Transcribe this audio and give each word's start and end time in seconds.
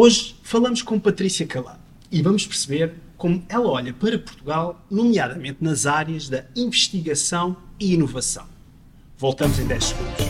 Hoje 0.00 0.36
falamos 0.44 0.80
com 0.80 0.96
Patrícia 0.96 1.44
Calado 1.44 1.80
e 2.08 2.22
vamos 2.22 2.46
perceber 2.46 2.94
como 3.16 3.44
ela 3.48 3.68
olha 3.68 3.92
para 3.92 4.16
Portugal, 4.16 4.80
nomeadamente 4.88 5.58
nas 5.60 5.86
áreas 5.86 6.28
da 6.28 6.44
investigação 6.54 7.56
e 7.80 7.94
inovação. 7.94 8.46
Voltamos 9.16 9.58
em 9.58 9.66
10 9.66 9.84
segundos. 9.84 10.24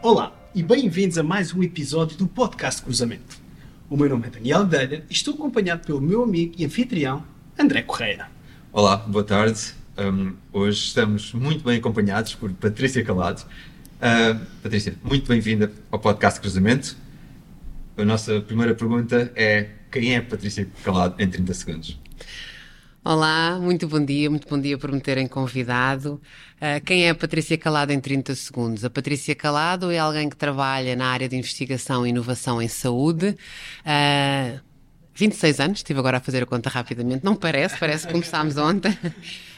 Olá 0.00 0.32
e 0.54 0.62
bem-vindos 0.62 1.18
a 1.18 1.24
mais 1.24 1.52
um 1.52 1.60
episódio 1.64 2.16
do 2.16 2.28
Podcast 2.28 2.80
Cruzamento. 2.80 3.36
O 3.90 3.96
meu 3.96 4.08
nome 4.08 4.28
é 4.28 4.30
Daniel 4.30 4.64
Delha 4.64 5.04
e 5.10 5.12
estou 5.12 5.34
acompanhado 5.34 5.84
pelo 5.84 6.00
meu 6.00 6.22
amigo 6.22 6.54
e 6.56 6.64
anfitrião 6.64 7.24
André 7.58 7.82
Correia. 7.82 8.41
Olá, 8.74 8.96
boa 8.96 9.22
tarde. 9.22 9.74
Um, 9.98 10.34
hoje 10.50 10.86
estamos 10.86 11.34
muito 11.34 11.62
bem 11.62 11.76
acompanhados 11.76 12.34
por 12.34 12.50
Patrícia 12.54 13.04
Calado. 13.04 13.42
Uh, 13.98 14.46
Patrícia, 14.62 14.94
muito 15.04 15.28
bem-vinda 15.28 15.70
ao 15.90 15.98
podcast 15.98 16.40
Cruzamento. 16.40 16.96
A 17.98 18.02
nossa 18.02 18.40
primeira 18.40 18.74
pergunta 18.74 19.30
é: 19.36 19.68
quem 19.90 20.14
é 20.14 20.22
Patrícia 20.22 20.66
Calado 20.82 21.22
em 21.22 21.28
30 21.28 21.52
segundos? 21.52 22.00
Olá, 23.04 23.58
muito 23.60 23.86
bom 23.86 24.02
dia, 24.02 24.30
muito 24.30 24.48
bom 24.48 24.58
dia 24.58 24.78
por 24.78 24.90
me 24.90 25.02
terem 25.02 25.28
convidado. 25.28 26.18
Uh, 26.56 26.82
quem 26.82 27.04
é 27.04 27.10
a 27.10 27.14
Patrícia 27.14 27.58
Calado 27.58 27.92
em 27.92 28.00
30 28.00 28.34
segundos? 28.34 28.86
A 28.86 28.88
Patrícia 28.88 29.34
Calado 29.34 29.90
é 29.90 29.98
alguém 29.98 30.30
que 30.30 30.36
trabalha 30.36 30.96
na 30.96 31.08
área 31.08 31.28
de 31.28 31.36
investigação 31.36 32.06
e 32.06 32.08
inovação 32.08 32.62
em 32.62 32.68
saúde. 32.68 33.36
Uh, 33.84 34.71
26 35.22 35.60
anos, 35.60 35.78
estive 35.78 36.00
agora 36.00 36.16
a 36.16 36.20
fazer 36.20 36.42
a 36.42 36.46
conta 36.46 36.68
rapidamente, 36.68 37.24
não 37.24 37.36
parece, 37.36 37.78
parece 37.78 38.06
que 38.06 38.12
começámos 38.12 38.56
ontem. 38.56 38.96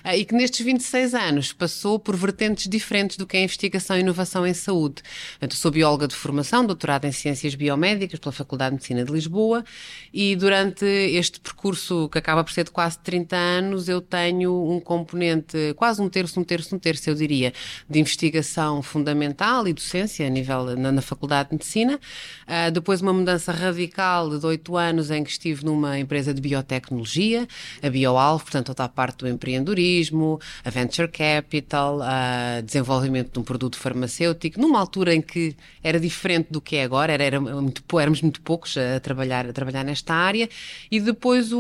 Ah, 0.06 0.14
e 0.14 0.22
que 0.26 0.34
nestes 0.34 0.60
26 0.62 1.14
anos 1.14 1.54
passou 1.54 1.98
por 1.98 2.14
vertentes 2.14 2.68
diferentes 2.68 3.16
do 3.16 3.26
que 3.26 3.38
é 3.38 3.42
investigação 3.42 3.96
e 3.96 4.01
inovação 4.01 4.46
em 4.46 4.52
saúde. 4.52 4.96
Eu 5.40 5.51
sou 5.52 5.70
bióloga 5.70 6.06
de 6.06 6.15
formação, 6.15 6.66
doutorada 6.66 7.09
em 7.09 7.12
Ciências 7.12 7.54
Biomédicas 7.54 8.18
pela 8.18 8.30
Faculdade 8.30 8.73
de 8.73 8.74
Medicina 8.74 9.02
de 9.02 9.10
Lisboa 9.10 9.64
e 10.12 10.37
durante 10.37 10.84
este 10.84 11.40
percurso 11.40 12.10
que 12.10 12.18
acaba 12.18 12.45
por 12.45 12.52
ser 12.52 12.64
de 12.64 12.70
quase 12.70 12.98
30 12.98 13.34
anos 13.34 13.88
eu 13.88 14.02
tenho 14.02 14.70
um 14.70 14.79
componente, 14.79 15.73
quase 15.74 16.02
um 16.02 16.09
terço, 16.10 16.38
um 16.38 16.45
terço, 16.45 16.76
um 16.76 16.79
terço, 16.79 17.09
eu 17.09 17.14
diria, 17.14 17.54
de 17.88 17.98
investigação 17.98 18.82
fundamental 18.82 19.66
e 19.66 19.73
docência 19.73 20.26
a 20.26 20.29
nível 20.29 20.76
na, 20.76 20.92
na 20.92 21.01
Faculdade 21.01 21.48
de 21.48 21.54
Medicina. 21.54 21.98
Uh, 22.46 22.70
depois 22.70 23.01
uma 23.01 23.14
mudança 23.14 23.52
radical 23.52 24.38
de 24.38 24.45
8 24.45 24.76
anos 24.76 25.10
em 25.10 25.24
que 25.24 25.30
estive 25.30 25.64
numa 25.64 25.98
empresa 25.98 26.34
de 26.34 26.42
biotecnologia, 26.42 27.48
a 27.82 27.88
BioAlvo, 27.88 28.45
portanto 28.45 28.66
toda 28.66 28.84
a 28.84 28.88
parte 28.90 29.20
do 29.20 29.29
empreendedorismo, 29.29 29.93
empreendedorismo, 29.95 30.40
a 30.64 30.70
venture 30.70 31.09
capital, 31.09 32.00
a 32.02 32.60
desenvolvimento 32.60 33.32
de 33.32 33.38
um 33.38 33.42
produto 33.42 33.76
farmacêutico, 33.76 34.60
numa 34.60 34.78
altura 34.78 35.14
em 35.14 35.20
que 35.20 35.54
era 35.82 36.01
diferente 36.01 36.48
do 36.51 36.60
que 36.60 36.76
é 36.76 36.84
agora, 36.84 37.12
era, 37.12 37.24
era 37.24 37.40
muito, 37.40 37.82
éramos 37.98 38.20
muito 38.23 38.40
poucos 38.40 38.76
a 38.76 38.98
trabalhar, 39.01 39.46
a 39.48 39.52
trabalhar 39.52 39.84
nesta 39.84 40.14
área, 40.14 40.48
e 40.90 41.01
depois 41.01 41.52
o, 41.52 41.59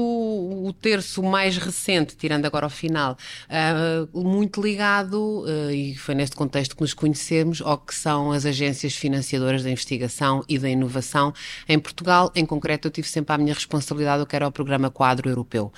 o 0.66 0.72
terço 0.72 1.22
mais 1.22 1.56
recente, 1.56 2.16
tirando 2.16 2.46
agora 2.46 2.66
ao 2.66 2.70
final, 2.70 3.16
uh, 3.48 4.22
muito 4.22 4.60
ligado, 4.60 5.44
uh, 5.44 5.70
e 5.70 5.94
foi 5.96 6.14
neste 6.14 6.36
contexto 6.36 6.74
que 6.74 6.82
nos 6.82 6.94
conhecemos, 6.94 7.60
ao 7.62 7.78
que 7.78 7.94
são 7.94 8.32
as 8.32 8.46
agências 8.46 8.94
financiadoras 8.94 9.62
da 9.62 9.70
investigação 9.70 10.44
e 10.48 10.58
da 10.58 10.68
inovação 10.68 11.32
em 11.68 11.78
Portugal. 11.78 12.32
Em 12.34 12.44
concreto, 12.44 12.88
eu 12.88 12.92
tive 12.92 13.08
sempre 13.08 13.34
a 13.34 13.38
minha 13.38 13.54
responsabilidade, 13.54 14.22
o 14.22 14.26
que 14.26 14.34
era 14.36 14.46
o 14.46 14.52
programa 14.52 14.90
Quadro 14.90 15.28
Europeu. 15.28 15.72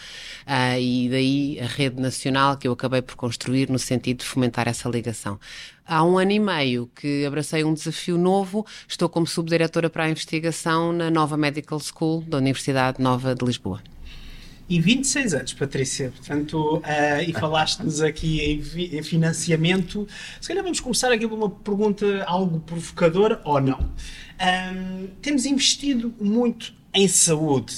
Uh, 0.46 0.78
e 0.78 1.08
daí 1.08 1.60
a 1.60 1.66
rede 1.66 2.00
nacional 2.00 2.45
que 2.54 2.68
eu 2.68 2.72
acabei 2.72 3.00
por 3.00 3.16
construir 3.16 3.70
no 3.70 3.78
sentido 3.78 4.18
de 4.18 4.26
fomentar 4.26 4.68
essa 4.68 4.88
ligação. 4.88 5.40
Há 5.86 6.04
um 6.04 6.18
ano 6.18 6.32
e 6.32 6.38
meio 6.38 6.90
que 6.94 7.24
abracei 7.24 7.64
um 7.64 7.72
desafio 7.72 8.18
novo, 8.18 8.66
estou 8.86 9.08
como 9.08 9.26
subdiretora 9.26 9.88
para 9.88 10.04
a 10.04 10.10
investigação 10.10 10.92
na 10.92 11.10
nova 11.10 11.36
Medical 11.36 11.80
School 11.80 12.22
da 12.22 12.36
Universidade 12.36 13.02
Nova 13.02 13.34
de 13.34 13.44
Lisboa 13.44 13.80
e 14.68 14.80
26 14.80 15.34
anos, 15.34 15.52
Patrícia. 15.52 16.12
Portanto, 16.16 16.78
uh, 16.78 16.82
e 17.26 17.32
falaste-nos 17.32 18.02
aqui 18.02 18.40
em, 18.40 18.98
em, 18.98 19.02
financiamento. 19.02 20.06
Se 20.40 20.48
calhar 20.48 20.62
vamos 20.62 20.80
começar 20.80 21.12
aqui 21.12 21.26
com 21.26 21.36
uma 21.36 21.50
pergunta 21.50 22.24
algo 22.24 22.60
provocadora 22.60 23.40
ou 23.44 23.60
não. 23.60 23.78
Um, 23.78 25.06
temos 25.22 25.46
investido 25.46 26.12
muito 26.20 26.74
em 26.92 27.06
saúde, 27.06 27.74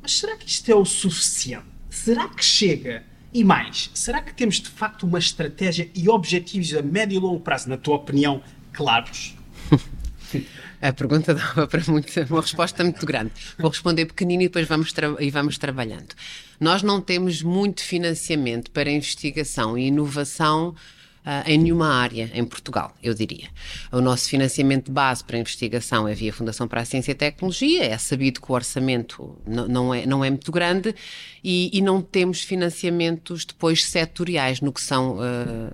mas 0.00 0.18
será 0.18 0.36
que 0.36 0.48
isto 0.48 0.70
é 0.70 0.74
o 0.74 0.84
suficiente? 0.84 1.66
Será 1.88 2.28
que 2.28 2.44
chega 2.44 3.04
e 3.32 3.42
mais, 3.42 3.90
será 3.94 4.20
que 4.20 4.34
temos 4.34 4.60
de 4.60 4.68
facto 4.68 5.04
uma 5.04 5.18
estratégia 5.18 5.90
e 5.94 6.08
objetivos 6.08 6.74
a 6.74 6.82
médio 6.82 7.16
e 7.16 7.18
longo 7.18 7.40
prazo, 7.40 7.68
na 7.68 7.76
tua 7.76 7.96
opinião, 7.96 8.42
claros? 8.72 9.34
A 10.82 10.92
pergunta 10.92 11.32
dava 11.32 11.68
para 11.68 11.80
muito, 11.86 12.08
uma 12.28 12.40
resposta 12.40 12.82
muito 12.82 13.06
grande. 13.06 13.30
Vou 13.56 13.70
responder 13.70 14.04
pequenino 14.06 14.42
e 14.42 14.46
depois 14.48 14.66
vamos, 14.66 14.92
e 15.20 15.30
vamos 15.30 15.56
trabalhando. 15.56 16.12
Nós 16.58 16.82
não 16.82 17.00
temos 17.00 17.40
muito 17.40 17.82
financiamento 17.82 18.68
para 18.72 18.90
investigação 18.90 19.78
e 19.78 19.86
inovação 19.86 20.74
uh, 21.26 21.48
em 21.48 21.58
nenhuma 21.58 21.88
área 21.88 22.30
em 22.34 22.44
Portugal, 22.44 22.94
eu 23.02 23.14
diria. 23.14 23.48
O 23.90 24.00
nosso 24.00 24.28
financiamento 24.28 24.86
de 24.86 24.92
base 24.92 25.24
para 25.24 25.36
a 25.36 25.40
investigação 25.40 26.06
é 26.06 26.14
via 26.14 26.32
Fundação 26.32 26.68
para 26.68 26.80
a 26.80 26.84
Ciência 26.84 27.12
e 27.12 27.14
Tecnologia, 27.14 27.84
é 27.84 27.98
sabido 27.98 28.40
que 28.40 28.50
o 28.50 28.54
orçamento 28.54 29.36
não, 29.46 29.94
é, 29.94 30.06
não 30.06 30.24
é 30.24 30.30
muito 30.30 30.50
grande 30.50 30.94
e, 31.44 31.70
e, 31.76 31.80
não 31.80 32.00
temos 32.00 32.42
financiamentos 32.42 33.44
depois 33.44 33.84
setoriais 33.84 34.60
no 34.60 34.72
que 34.72 34.80
são 34.80 35.16
uh, 35.16 35.20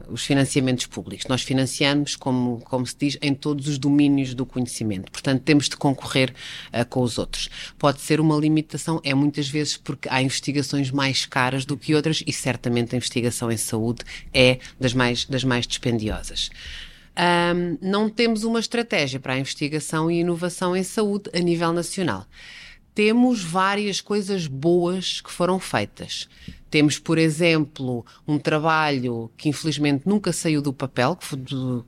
os 0.09 0.25
financiamentos 0.25 0.87
públicos. 0.87 1.27
Nós 1.29 1.43
financiamos, 1.43 2.17
como, 2.17 2.61
como 2.61 2.87
se 2.87 2.97
diz, 2.99 3.19
em 3.21 3.35
todos 3.35 3.69
os 3.69 3.77
domínios 3.77 4.33
do 4.33 4.47
conhecimento. 4.47 5.13
Portanto, 5.13 5.43
temos 5.43 5.69
de 5.69 5.77
concorrer 5.77 6.35
uh, 6.73 6.87
com 6.89 7.03
os 7.03 7.19
outros. 7.19 7.51
Pode 7.79 8.01
ser 8.01 8.19
uma 8.19 8.37
limitação, 8.37 8.99
é 9.05 9.13
muitas 9.15 9.49
vezes 9.49 9.77
porque 9.77 10.09
há 10.09 10.23
investigações 10.23 10.91
mais 10.91 11.27
caras 11.27 11.67
do 11.67 11.77
que 11.77 11.95
outras 11.95 12.23
e 12.27 12.33
certamente 12.33 12.95
a 12.95 12.97
investigação 12.97 13.53
em 13.53 13.57
saúde 13.57 14.03
é 14.33 14.59
das 14.81 14.95
mais, 14.95 15.27
das 15.27 15.38
mais 15.45 15.67
dispendiosas. 15.67 16.51
Um, 17.17 17.79
não 17.81 18.09
temos 18.09 18.45
uma 18.45 18.61
estratégia 18.61 19.19
para 19.19 19.35
a 19.35 19.39
investigação 19.39 20.11
e 20.11 20.21
inovação 20.21 20.77
em 20.77 20.85
saúde 20.85 21.31
a 21.35 21.39
nível 21.39 21.73
nacional 21.73 22.27
temos 22.99 23.45
várias 23.45 24.01
coisas 24.01 24.49
boas 24.49 25.21
que 25.21 25.31
foram 25.31 25.61
feitas. 25.61 26.29
Temos, 26.71 26.99
por 26.99 27.19
exemplo, 27.19 28.05
um 28.27 28.39
trabalho 28.39 29.31
que 29.37 29.49
infelizmente 29.49 30.03
nunca 30.07 30.33
saiu 30.33 30.61
do 30.61 30.73
papel, 30.73 31.17
que 31.17 31.27
foi, 31.27 31.39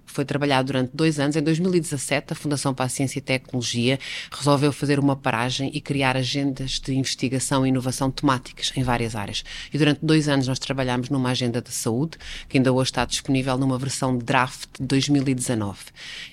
foi, 0.06 0.24
trabalhado 0.24 0.66
durante 0.66 0.90
dois 0.94 1.20
anos. 1.20 1.36
Em 1.36 1.42
2017, 1.42 2.32
a 2.32 2.36
Fundação 2.36 2.72
para 2.72 2.86
a 2.86 2.88
Ciência 2.88 3.18
e 3.18 3.22
Tecnologia 3.22 3.98
resolveu 4.30 4.72
fazer 4.72 4.98
uma 4.98 5.14
paragem 5.16 5.70
e 5.74 5.80
criar 5.80 6.16
agendas 6.16 6.80
de 6.80 6.94
investigação 6.94 7.66
e 7.66 7.68
inovação 7.68 8.10
temáticas 8.10 8.72
em 8.76 8.82
várias 8.82 9.14
áreas. 9.14 9.44
E 9.72 9.78
durante 9.78 10.00
dois 10.02 10.28
anos 10.28 10.48
nós 10.48 10.58
trabalhámos 10.58 11.10
numa 11.10 11.30
agenda 11.30 11.60
de 11.60 11.72
saúde, 11.72 12.16
que 12.48 12.56
ainda 12.56 12.72
hoje 12.72 12.90
está 12.90 13.04
disponível 13.04 13.58
numa 13.58 13.78
versão 13.78 14.16
draft 14.16 14.68
de 14.78 14.86
2019. 14.86 15.78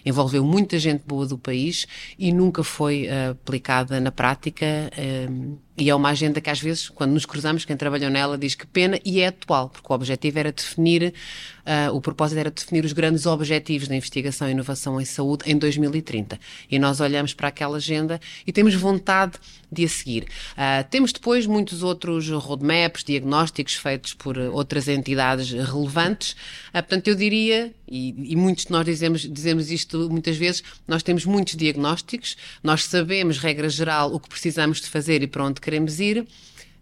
Envolveu 0.05 0.43
muita 0.43 0.79
gente 0.79 1.03
boa 1.05 1.25
do 1.25 1.37
país 1.37 1.85
e 2.17 2.31
nunca 2.31 2.63
foi 2.63 3.07
uh, 3.07 3.31
aplicada 3.31 3.99
na 3.99 4.11
prática. 4.11 4.65
Uh, 4.97 5.66
e 5.77 5.89
é 5.89 5.95
uma 5.95 6.09
agenda 6.09 6.41
que 6.41 6.49
às 6.49 6.59
vezes, 6.59 6.89
quando 6.89 7.11
nos 7.11 7.25
cruzamos, 7.25 7.63
quem 7.63 7.77
trabalhou 7.77 8.09
nela 8.09 8.37
diz 8.37 8.55
que 8.55 8.65
pena 8.65 8.99
e 9.05 9.19
é 9.19 9.27
atual, 9.27 9.69
porque 9.69 9.91
o 9.91 9.95
objetivo 9.95 10.39
era 10.39 10.51
definir 10.51 11.13
uh, 11.67 11.93
o 11.93 11.99
propósito 11.99 12.39
era 12.39 12.49
definir 12.49 12.85
os 12.85 12.93
grandes 12.93 13.25
objetivos 13.25 13.87
da 13.87 13.95
investigação 13.95 14.47
e 14.47 14.51
inovação 14.51 14.99
em 14.99 15.05
saúde 15.05 15.43
em 15.45 15.57
2030. 15.57 16.39
E 16.71 16.79
nós 16.79 17.01
olhamos 17.01 17.33
para 17.33 17.49
aquela 17.49 17.77
agenda 17.77 18.19
e 18.45 18.51
temos 18.51 18.73
vontade 18.73 19.33
de 19.69 19.83
a 19.83 19.89
seguir. 19.89 20.23
Uh, 20.23 20.87
temos 20.89 21.11
depois 21.11 21.45
muitos 21.45 21.83
outros 21.83 22.29
roadmaps, 22.29 23.03
diagnósticos 23.03 23.75
feitos 23.75 24.13
por 24.13 24.37
outras 24.37 24.87
entidades 24.87 25.51
relevantes. 25.51 26.31
Uh, 26.69 26.73
portanto, 26.73 27.09
eu 27.09 27.15
diria, 27.15 27.73
e, 27.87 28.31
e, 28.31 28.35
muitos 28.35 28.65
de 28.65 28.71
nós 28.71 28.85
dizemos, 28.85 29.21
dizemos 29.21 29.69
isto 29.69 30.09
muitas 30.09 30.37
vezes, 30.37 30.63
nós 30.87 31.03
temos 31.03 31.25
muitos 31.25 31.55
diagnósticos, 31.55 32.37
nós 32.63 32.85
sabemos, 32.85 33.37
regra 33.37 33.67
geral, 33.67 34.13
o 34.13 34.19
que 34.19 34.29
precisamos 34.29 34.79
de 34.79 34.87
fazer 34.87 35.21
e 35.21 35.27
para 35.27 35.43
onde 35.43 35.59
queremos 35.59 35.99
ir 35.99 36.25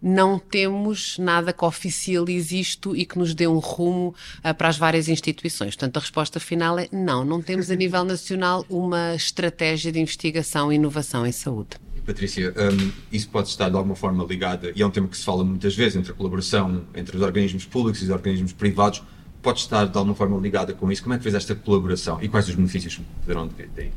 não 0.08 0.38
temos 0.38 1.18
nada 1.18 1.52
que 1.52 1.66
oficialize 1.66 2.60
isto 2.60 2.96
e 2.96 3.08
que 3.08 3.18
nos 3.18 3.34
dê 3.34 3.48
um 3.48 3.58
rumo 3.58 4.14
uh, 4.44 4.54
para 4.54 4.68
as 4.68 4.78
várias 4.78 5.10
instituições. 5.10 5.76
Portanto, 5.76 5.98
a 5.98 6.00
resposta 6.00 6.40
final 6.40 6.78
é 6.78 6.88
não, 6.92 7.26
não 7.26 7.42
temos 7.42 7.72
a 7.72 7.76
nível 7.76 8.06
nacional 8.06 8.64
uma 8.70 9.16
estratégia 9.16 9.92
de 9.92 10.00
investigação 10.00 10.72
e 10.72 10.76
inovação 10.76 11.26
em 11.26 11.32
saúde. 11.32 11.70
Patrícia, 12.06 12.54
um, 12.56 12.92
isso 13.12 13.28
pode 13.30 13.48
estar 13.48 13.68
de 13.68 13.76
alguma 13.76 13.96
forma 13.96 14.24
ligado, 14.24 14.72
e 14.76 14.84
é 14.84 14.86
um 14.86 14.92
tema 14.92 15.08
que 15.08 15.18
se 15.18 15.26
fala 15.26 15.44
muitas 15.44 15.76
vezes, 15.76 15.96
entre 15.96 16.12
a 16.12 16.14
colaboração 16.14 16.84
entre 16.94 17.18
os 17.18 17.24
organismos 17.24 17.66
públicos 17.66 18.00
e 18.00 18.04
os 18.04 18.12
organismos 18.12 18.54
privados, 18.54 19.02
pode 19.42 19.60
estar 19.60 19.86
de 19.86 19.98
alguma 19.98 20.16
forma 20.16 20.38
ligada 20.38 20.72
com 20.72 20.92
isso. 20.92 21.02
Como 21.02 21.16
é 21.16 21.18
que 21.18 21.24
fez 21.24 21.34
esta 21.34 21.56
colaboração 21.56 22.20
e 22.22 22.30
quais 22.30 22.48
os 22.48 22.54
benefícios 22.54 23.02
poderão 23.22 23.48
ter? 23.48 23.92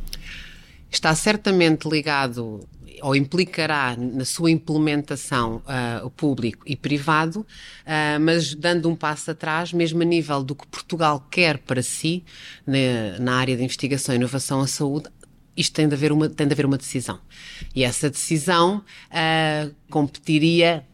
Está 0.91 1.15
certamente 1.15 1.89
ligado 1.89 2.61
ou 3.03 3.15
implicará 3.15 3.97
na 3.97 4.25
sua 4.25 4.51
implementação 4.51 5.63
uh, 6.03 6.11
público 6.11 6.65
e 6.67 6.75
privado, 6.75 7.41
uh, 7.41 8.21
mas 8.21 8.55
dando 8.55 8.89
um 8.89 8.97
passo 8.97 9.31
atrás, 9.31 9.73
mesmo 9.73 10.03
a 10.03 10.05
nível 10.05 10.43
do 10.43 10.55
que 10.55 10.67
Portugal 10.67 11.25
quer 11.31 11.59
para 11.59 11.83
si, 11.83 12.25
na, 12.67 13.19
na 13.21 13.37
área 13.37 13.57
de 13.57 13.63
investigação 13.63 14.15
inovação 14.15 14.61
à 14.61 14.67
saúde, 14.67 15.09
isto 15.57 15.75
tem 15.75 15.89
de 15.89 15.95
haver 15.95 16.13
uma, 16.13 16.29
tem 16.29 16.47
de 16.47 16.53
haver 16.53 16.67
uma 16.67 16.79
decisão. 16.79 17.19
E 17.75 17.83
essa 17.83 18.09
decisão 18.09 18.83
uh, 19.11 19.75
competiria 19.91 20.85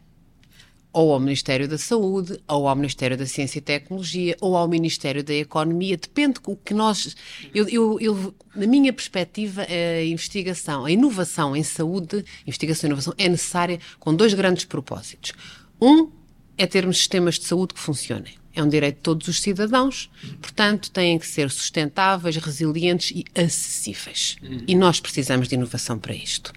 ou 0.95 1.11
ao 1.11 1.19
Ministério 1.19 1.67
da 1.67 1.77
Saúde, 1.77 2.39
ou 2.47 2.69
ao 2.69 2.75
Ministério 2.75 3.17
da 3.17 3.25
Ciência 3.25 3.59
e 3.59 3.61
Tecnologia, 3.61 4.37
ou 4.39 4.55
ao 4.55 4.65
Ministério 4.65 5.21
da 5.21 5.33
Economia, 5.33 5.97
depende 5.97 6.39
do 6.39 6.55
que 6.55 6.73
nós. 6.73 7.17
Eu, 7.53 7.67
eu, 7.67 7.99
eu, 7.99 8.35
na 8.55 8.65
minha 8.65 8.93
perspectiva, 8.93 9.67
a 9.69 10.05
investigação, 10.05 10.85
a 10.85 10.91
inovação 10.91 11.53
em 11.53 11.63
saúde, 11.63 12.23
investigação 12.47 12.87
e 12.87 12.91
inovação, 12.91 13.13
é 13.17 13.27
necessária 13.27 13.77
com 13.99 14.15
dois 14.15 14.33
grandes 14.33 14.63
propósitos. 14.63 15.33
Um 15.81 16.09
é 16.57 16.65
termos 16.65 16.95
sistemas 16.95 17.37
de 17.37 17.43
saúde 17.43 17.73
que 17.73 17.79
funcionem. 17.81 18.35
É 18.53 18.63
um 18.63 18.69
direito 18.69 18.95
de 18.95 19.01
todos 19.01 19.27
os 19.27 19.41
cidadãos, 19.41 20.09
portanto, 20.41 20.89
têm 20.91 21.19
que 21.19 21.27
ser 21.27 21.51
sustentáveis, 21.51 22.37
resilientes 22.37 23.11
e 23.11 23.25
acessíveis. 23.37 24.37
E 24.65 24.73
nós 24.73 25.01
precisamos 25.01 25.49
de 25.49 25.55
inovação 25.55 25.99
para 25.99 26.15
isto. 26.15 26.53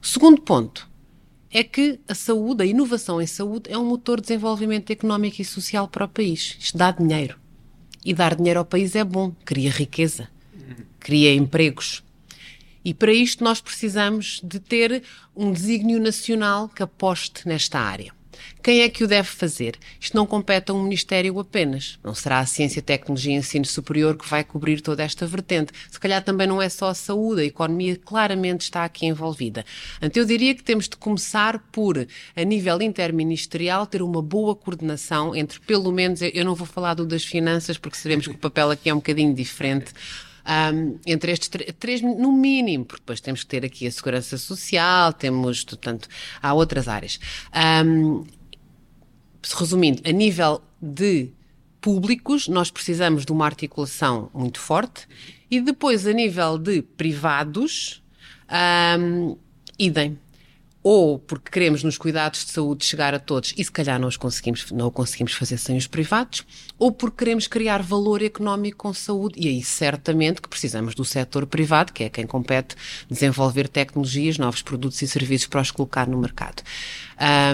Segundo 0.00 0.40
ponto 0.40 0.91
é 1.52 1.62
que 1.62 2.00
a 2.08 2.14
saúde, 2.14 2.62
a 2.62 2.66
inovação 2.66 3.20
em 3.20 3.26
saúde, 3.26 3.70
é 3.70 3.76
um 3.76 3.84
motor 3.84 4.20
de 4.20 4.28
desenvolvimento 4.28 4.90
económico 4.90 5.42
e 5.42 5.44
social 5.44 5.86
para 5.86 6.06
o 6.06 6.08
país. 6.08 6.56
Isto 6.58 6.78
dá 6.78 6.90
dinheiro. 6.90 7.38
E 8.04 8.14
dar 8.14 8.34
dinheiro 8.34 8.58
ao 8.58 8.64
país 8.64 8.96
é 8.96 9.04
bom, 9.04 9.32
cria 9.44 9.70
riqueza, 9.70 10.28
cria 10.98 11.34
empregos. 11.34 12.02
E 12.84 12.92
para 12.92 13.12
isto 13.12 13.44
nós 13.44 13.60
precisamos 13.60 14.40
de 14.42 14.58
ter 14.58 15.04
um 15.36 15.52
desígnio 15.52 16.00
nacional 16.00 16.68
que 16.68 16.82
aposte 16.82 17.46
nesta 17.46 17.78
área. 17.78 18.12
Quem 18.62 18.82
é 18.82 18.88
que 18.88 19.04
o 19.04 19.08
deve 19.08 19.28
fazer? 19.28 19.76
Isto 20.00 20.16
não 20.16 20.26
compete 20.26 20.70
a 20.70 20.74
um 20.74 20.82
Ministério 20.82 21.38
apenas. 21.38 21.98
Não 22.02 22.14
será 22.14 22.38
a 22.38 22.46
Ciência, 22.46 22.82
Tecnologia 22.82 23.34
e 23.34 23.36
Ensino 23.36 23.64
Superior 23.64 24.16
que 24.16 24.28
vai 24.28 24.42
cobrir 24.44 24.80
toda 24.80 25.02
esta 25.02 25.26
vertente. 25.26 25.72
Se 25.90 25.98
calhar 26.00 26.22
também 26.22 26.46
não 26.46 26.60
é 26.60 26.68
só 26.68 26.88
a 26.88 26.94
saúde, 26.94 27.42
a 27.42 27.44
economia 27.44 27.96
claramente 27.96 28.62
está 28.62 28.84
aqui 28.84 29.06
envolvida. 29.06 29.64
Então 30.00 30.22
eu 30.22 30.26
diria 30.26 30.54
que 30.54 30.62
temos 30.62 30.88
de 30.88 30.96
começar 30.96 31.58
por, 31.70 32.06
a 32.36 32.42
nível 32.44 32.80
interministerial, 32.82 33.86
ter 33.86 34.02
uma 34.02 34.22
boa 34.22 34.54
coordenação 34.54 35.34
entre, 35.34 35.60
pelo 35.60 35.92
menos, 35.92 36.20
eu 36.22 36.44
não 36.44 36.54
vou 36.54 36.66
falar 36.66 36.94
do 36.94 37.06
das 37.06 37.24
finanças, 37.24 37.76
porque 37.78 37.96
sabemos 37.96 38.26
que 38.26 38.34
o 38.34 38.38
papel 38.38 38.70
aqui 38.70 38.88
é 38.88 38.92
um 38.94 38.98
bocadinho 38.98 39.34
diferente. 39.34 39.92
Um, 40.44 40.98
entre 41.06 41.30
estes 41.30 41.48
três, 41.78 42.02
no 42.02 42.32
mínimo, 42.32 42.84
porque 42.84 43.02
depois 43.02 43.20
temos 43.20 43.42
que 43.42 43.46
ter 43.46 43.64
aqui 43.64 43.86
a 43.86 43.90
segurança 43.90 44.36
social, 44.36 45.12
temos, 45.12 45.64
portanto, 45.64 46.08
há 46.42 46.52
outras 46.52 46.88
áreas. 46.88 47.20
Um, 47.86 48.24
resumindo, 49.56 50.02
a 50.04 50.12
nível 50.12 50.62
de 50.80 51.30
públicos, 51.80 52.48
nós 52.48 52.70
precisamos 52.70 53.24
de 53.24 53.32
uma 53.32 53.44
articulação 53.44 54.30
muito 54.32 54.60
forte 54.60 55.06
e 55.50 55.60
depois, 55.60 56.06
a 56.06 56.12
nível 56.12 56.56
de 56.56 56.82
privados, 56.82 58.02
um, 58.98 59.36
idem 59.78 60.18
ou 60.82 61.18
porque 61.18 61.50
queremos 61.50 61.82
nos 61.82 61.96
cuidados 61.96 62.44
de 62.44 62.52
saúde 62.52 62.84
chegar 62.84 63.14
a 63.14 63.18
todos 63.18 63.54
e 63.56 63.64
se 63.64 63.70
calhar 63.70 64.00
não 64.00 64.08
os 64.08 64.16
conseguimos, 64.16 64.70
não 64.72 64.88
o 64.88 64.90
conseguimos 64.90 65.32
fazer 65.32 65.58
sem 65.58 65.76
os 65.76 65.86
privados, 65.86 66.44
ou 66.78 66.90
porque 66.90 67.18
queremos 67.18 67.46
criar 67.46 67.82
valor 67.82 68.22
económico 68.22 68.78
com 68.78 68.92
saúde 68.92 69.38
e 69.38 69.48
aí 69.48 69.62
certamente 69.62 70.42
que 70.42 70.48
precisamos 70.48 70.94
do 70.94 71.04
setor 71.04 71.46
privado, 71.46 71.92
que 71.92 72.04
é 72.04 72.08
quem 72.08 72.26
compete 72.26 72.74
desenvolver 73.08 73.68
tecnologias, 73.68 74.38
novos 74.38 74.62
produtos 74.62 75.00
e 75.02 75.08
serviços 75.08 75.46
para 75.46 75.60
os 75.60 75.70
colocar 75.70 76.06
no 76.08 76.18
mercado. 76.18 76.62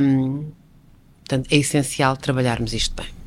Um, 0.03 0.51
Portanto, 1.29 1.53
é 1.53 1.57
essencial 1.59 2.17
trabalharmos 2.17 2.73
isto 2.73 2.95
bem. 2.95 3.18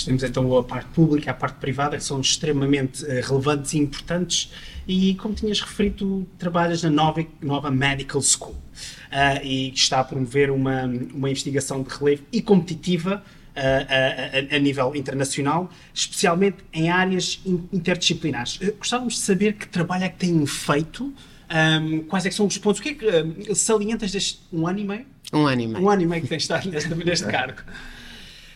Temos 0.00 0.22
então 0.22 0.56
a 0.56 0.64
parte 0.64 0.88
pública 0.90 1.28
e 1.28 1.30
a 1.30 1.34
parte 1.34 1.56
privada, 1.56 1.96
que 1.96 2.04
são 2.04 2.20
extremamente 2.20 3.04
uh, 3.04 3.08
relevantes 3.08 3.74
e 3.74 3.78
importantes. 3.78 4.52
E 4.86 5.14
como 5.14 5.34
tinhas 5.34 5.60
referido, 5.60 6.26
trabalhas 6.38 6.82
na 6.82 6.90
nova, 6.90 7.24
nova 7.40 7.70
Medical 7.70 8.20
School 8.22 8.54
uh, 8.54 9.44
e 9.44 9.72
está 9.72 10.00
a 10.00 10.04
promover 10.04 10.50
uma, 10.50 10.84
uma 10.84 11.30
investigação 11.30 11.82
de 11.82 11.90
relevo 11.94 12.22
e 12.32 12.40
competitiva 12.40 13.22
uh, 13.56 13.60
a, 13.60 14.54
a, 14.54 14.56
a, 14.56 14.58
nível 14.58 14.96
internacional, 14.96 15.70
especialmente 15.94 16.58
em 16.72 16.90
áreas 16.90 17.40
interdisciplinares. 17.72 18.58
gostávamos 18.78 19.14
de 19.14 19.20
saber 19.20 19.54
que 19.54 19.68
trabalho 19.68 20.04
é 20.04 20.08
que 20.08 20.18
têm 20.18 20.44
feito, 20.46 21.12
um, 21.52 22.00
quais 22.04 22.24
é 22.24 22.30
que 22.30 22.34
são 22.34 22.46
os 22.46 22.58
pontos, 22.58 22.80
o 22.80 22.82
que 22.82 22.88
é 22.88 22.94
que 22.94 23.54
salientas 23.54 24.10
deste 24.10 24.40
um 24.52 24.66
ano 24.66 24.78
e 24.78 24.84
meio? 24.84 25.06
Um 25.32 25.46
ano 25.46 25.62
e 25.62 25.66
meio. 25.68 25.84
Um 25.84 25.90
ano 25.90 26.02
e 26.02 26.06
meio 26.06 26.22
que 26.22 26.28
tem 26.28 26.38
estado 26.38 26.68
neste, 26.70 26.94
neste 26.94 27.26
cargo. 27.30 27.60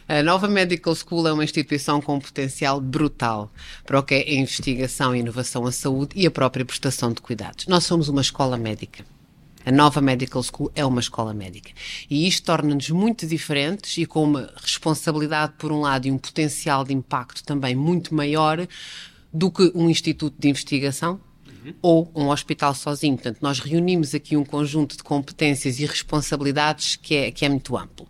A 0.09 0.23
nova 0.23 0.47
Medical 0.47 0.95
School 0.95 1.27
é 1.27 1.33
uma 1.33 1.43
instituição 1.43 2.01
com 2.01 2.15
um 2.15 2.21
potencial 2.21 2.81
brutal 2.81 3.51
para 3.85 3.99
o 3.99 4.03
que 4.05 4.15
é 4.15 4.19
a 4.19 4.35
investigação 4.35 5.17
inovação 5.17 5.67
à 5.67 5.73
saúde 5.73 6.11
e 6.15 6.25
a 6.25 6.31
própria 6.31 6.65
prestação 6.65 7.13
de 7.13 7.21
cuidados. 7.21 7.67
Nós 7.67 7.83
somos 7.83 8.09
uma 8.09 8.21
escola 8.21 8.57
médica. 8.57 9.05
A 9.65 9.73
nova 9.73 10.01
Medical 10.01 10.45
School 10.45 10.71
é 10.77 10.87
uma 10.87 11.01
escola 11.01 11.35
médica. 11.35 11.73
E 12.09 12.29
isto 12.29 12.47
torna-nos 12.47 12.89
muito 12.91 13.27
diferentes 13.27 13.99
e 13.99 14.07
com 14.07 14.23
uma 14.23 14.49
responsabilidade, 14.63 15.55
por 15.59 15.73
um 15.73 15.81
lado, 15.81 16.07
e 16.07 16.13
um 16.13 16.19
potencial 16.19 16.85
de 16.85 16.95
impacto 16.95 17.43
também 17.43 17.75
muito 17.75 18.15
maior 18.15 18.65
do 19.33 19.51
que 19.51 19.73
um 19.75 19.91
instituto 19.91 20.37
de 20.39 20.49
investigação, 20.49 21.21
uhum. 21.67 21.75
ou 21.83 22.13
um 22.15 22.29
hospital 22.29 22.75
sozinho. 22.75 23.17
Portanto, 23.17 23.39
nós 23.41 23.59
reunimos 23.59 24.15
aqui 24.15 24.37
um 24.37 24.45
conjunto 24.45 24.97
de 24.97 25.03
competências 25.03 25.81
e 25.81 25.87
responsabilidades 25.87 26.97
que 26.97 27.17
é, 27.17 27.31
que 27.31 27.45
é 27.45 27.49
muito 27.49 27.77
amplo. 27.77 28.07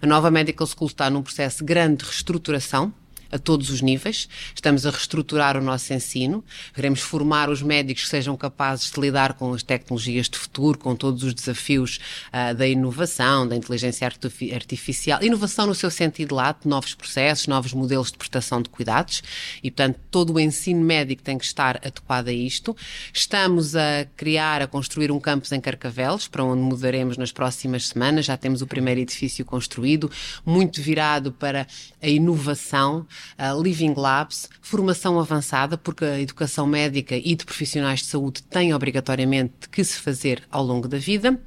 A 0.00 0.06
nova 0.06 0.30
Medical 0.30 0.66
School 0.66 0.88
está 0.88 1.10
num 1.10 1.22
processo 1.22 1.58
de 1.58 1.64
grande 1.64 2.04
reestruturação 2.04 2.92
a 3.30 3.38
todos 3.38 3.70
os 3.70 3.80
níveis. 3.80 4.28
Estamos 4.54 4.84
a 4.86 4.90
reestruturar 4.90 5.56
o 5.56 5.62
nosso 5.62 5.92
ensino. 5.92 6.44
Queremos 6.74 7.00
formar 7.00 7.48
os 7.48 7.62
médicos 7.62 8.04
que 8.04 8.08
sejam 8.08 8.36
capazes 8.36 8.90
de 8.90 9.00
lidar 9.00 9.34
com 9.34 9.52
as 9.52 9.62
tecnologias 9.62 10.28
de 10.28 10.38
futuro, 10.38 10.78
com 10.78 10.94
todos 10.94 11.22
os 11.22 11.34
desafios 11.34 11.98
uh, 12.28 12.54
da 12.54 12.66
inovação, 12.66 13.46
da 13.46 13.56
inteligência 13.56 14.06
artificial. 14.06 15.22
Inovação 15.22 15.66
no 15.66 15.74
seu 15.74 15.90
sentido 15.90 16.34
lato, 16.34 16.68
novos 16.68 16.94
processos, 16.94 17.46
novos 17.46 17.72
modelos 17.72 18.10
de 18.10 18.18
prestação 18.18 18.62
de 18.62 18.68
cuidados 18.68 19.22
e, 19.62 19.70
portanto, 19.70 19.98
todo 20.10 20.34
o 20.34 20.40
ensino 20.40 20.80
médico 20.80 21.22
tem 21.22 21.38
que 21.38 21.44
estar 21.44 21.76
adequado 21.76 22.28
a 22.28 22.32
isto. 22.32 22.76
Estamos 23.12 23.76
a 23.76 24.06
criar, 24.16 24.62
a 24.62 24.66
construir 24.66 25.10
um 25.10 25.20
campus 25.20 25.52
em 25.52 25.60
Carcavelos, 25.60 26.28
para 26.28 26.44
onde 26.44 26.62
mudaremos 26.62 27.16
nas 27.16 27.32
próximas 27.32 27.88
semanas. 27.88 28.26
Já 28.26 28.36
temos 28.36 28.62
o 28.62 28.66
primeiro 28.66 29.00
edifício 29.00 29.44
construído, 29.44 30.10
muito 30.44 30.80
virado 30.82 31.32
para 31.32 31.66
a 32.02 32.08
inovação 32.08 33.06
uh, 33.38 33.60
Living 33.62 33.94
Labs, 33.96 34.48
formação 34.60 35.18
avançada, 35.18 35.76
porque 35.76 36.04
a 36.04 36.20
educação 36.20 36.66
médica 36.66 37.16
e 37.16 37.34
de 37.34 37.44
profissionais 37.44 38.00
de 38.00 38.06
saúde 38.06 38.42
tem 38.42 38.74
obrigatoriamente 38.74 39.68
que 39.70 39.82
se 39.84 39.98
fazer 39.98 40.42
ao 40.50 40.62
longo 40.62 40.88
da 40.88 40.98
vida. 40.98 41.40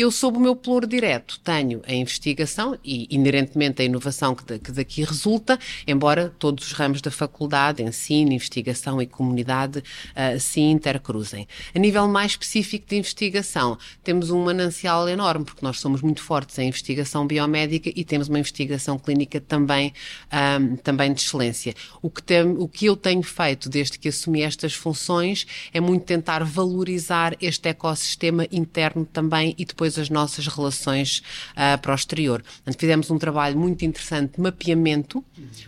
Eu, 0.00 0.10
sob 0.10 0.38
o 0.38 0.40
meu 0.40 0.56
pluro 0.56 0.86
direto, 0.86 1.38
tenho 1.40 1.82
a 1.86 1.92
investigação 1.92 2.74
e, 2.82 3.06
inerentemente, 3.10 3.82
a 3.82 3.84
inovação 3.84 4.34
que, 4.34 4.58
que 4.58 4.72
daqui 4.72 5.04
resulta, 5.04 5.58
embora 5.86 6.34
todos 6.38 6.68
os 6.68 6.72
ramos 6.72 7.02
da 7.02 7.10
faculdade, 7.10 7.82
ensino, 7.82 8.32
investigação 8.32 9.02
e 9.02 9.06
comunidade, 9.06 9.80
uh, 9.80 10.40
se 10.40 10.58
intercruzem. 10.58 11.46
A 11.74 11.78
nível 11.78 12.08
mais 12.08 12.30
específico 12.30 12.86
de 12.88 12.96
investigação, 12.96 13.76
temos 14.02 14.30
um 14.30 14.42
manancial 14.42 15.06
enorme, 15.06 15.44
porque 15.44 15.62
nós 15.62 15.78
somos 15.78 16.00
muito 16.00 16.22
fortes 16.22 16.58
em 16.58 16.68
investigação 16.68 17.26
biomédica 17.26 17.92
e 17.94 18.02
temos 18.02 18.28
uma 18.28 18.38
investigação 18.38 18.98
clínica 18.98 19.38
também, 19.38 19.92
um, 20.32 20.76
também 20.76 21.12
de 21.12 21.20
excelência. 21.20 21.74
O 22.00 22.08
que, 22.08 22.22
tem, 22.22 22.42
o 22.42 22.66
que 22.66 22.86
eu 22.86 22.96
tenho 22.96 23.22
feito 23.22 23.68
desde 23.68 23.98
que 23.98 24.08
assumi 24.08 24.40
estas 24.40 24.72
funções 24.72 25.46
é 25.74 25.78
muito 25.78 26.06
tentar 26.06 26.42
valorizar 26.42 27.36
este 27.38 27.68
ecossistema 27.68 28.46
interno 28.50 29.04
também 29.04 29.54
e 29.58 29.66
depois 29.66 29.89
depois 29.90 29.98
as 29.98 30.08
nossas 30.08 30.46
relações 30.46 31.22
uh, 31.52 31.78
para 31.80 31.92
o 31.92 31.94
exterior. 31.94 32.42
Portanto, 32.42 32.78
fizemos 32.78 33.10
um 33.10 33.18
trabalho 33.18 33.58
muito 33.58 33.84
interessante 33.84 34.36
de 34.36 34.40
mapeamento 34.40 35.24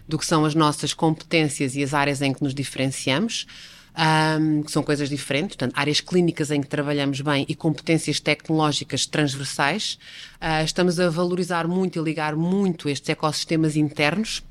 do 0.06 0.18
que 0.18 0.24
são 0.24 0.44
as 0.44 0.54
nossas 0.54 0.94
competências 0.94 1.74
e 1.74 1.82
as 1.82 1.92
áreas 1.92 2.22
em 2.22 2.32
que 2.32 2.42
nos 2.42 2.54
diferenciamos. 2.54 3.46
Um, 3.94 4.62
que 4.62 4.72
são 4.72 4.82
coisas 4.82 5.10
diferentes, 5.10 5.54
portanto, 5.54 5.78
áreas 5.78 6.00
clínicas 6.00 6.50
em 6.50 6.62
que 6.62 6.66
trabalhamos 6.66 7.20
bem 7.20 7.44
e 7.46 7.54
competências 7.54 8.18
tecnológicas 8.18 9.04
transversais. 9.04 9.98
Uh, 10.40 10.64
estamos 10.64 10.98
a 10.98 11.10
valorizar 11.10 11.68
muito 11.68 11.98
e 11.98 12.02
ligar 12.02 12.34
muito 12.34 12.88
estes 12.88 13.10
ecossistemas 13.10 13.76
internos 13.76 14.42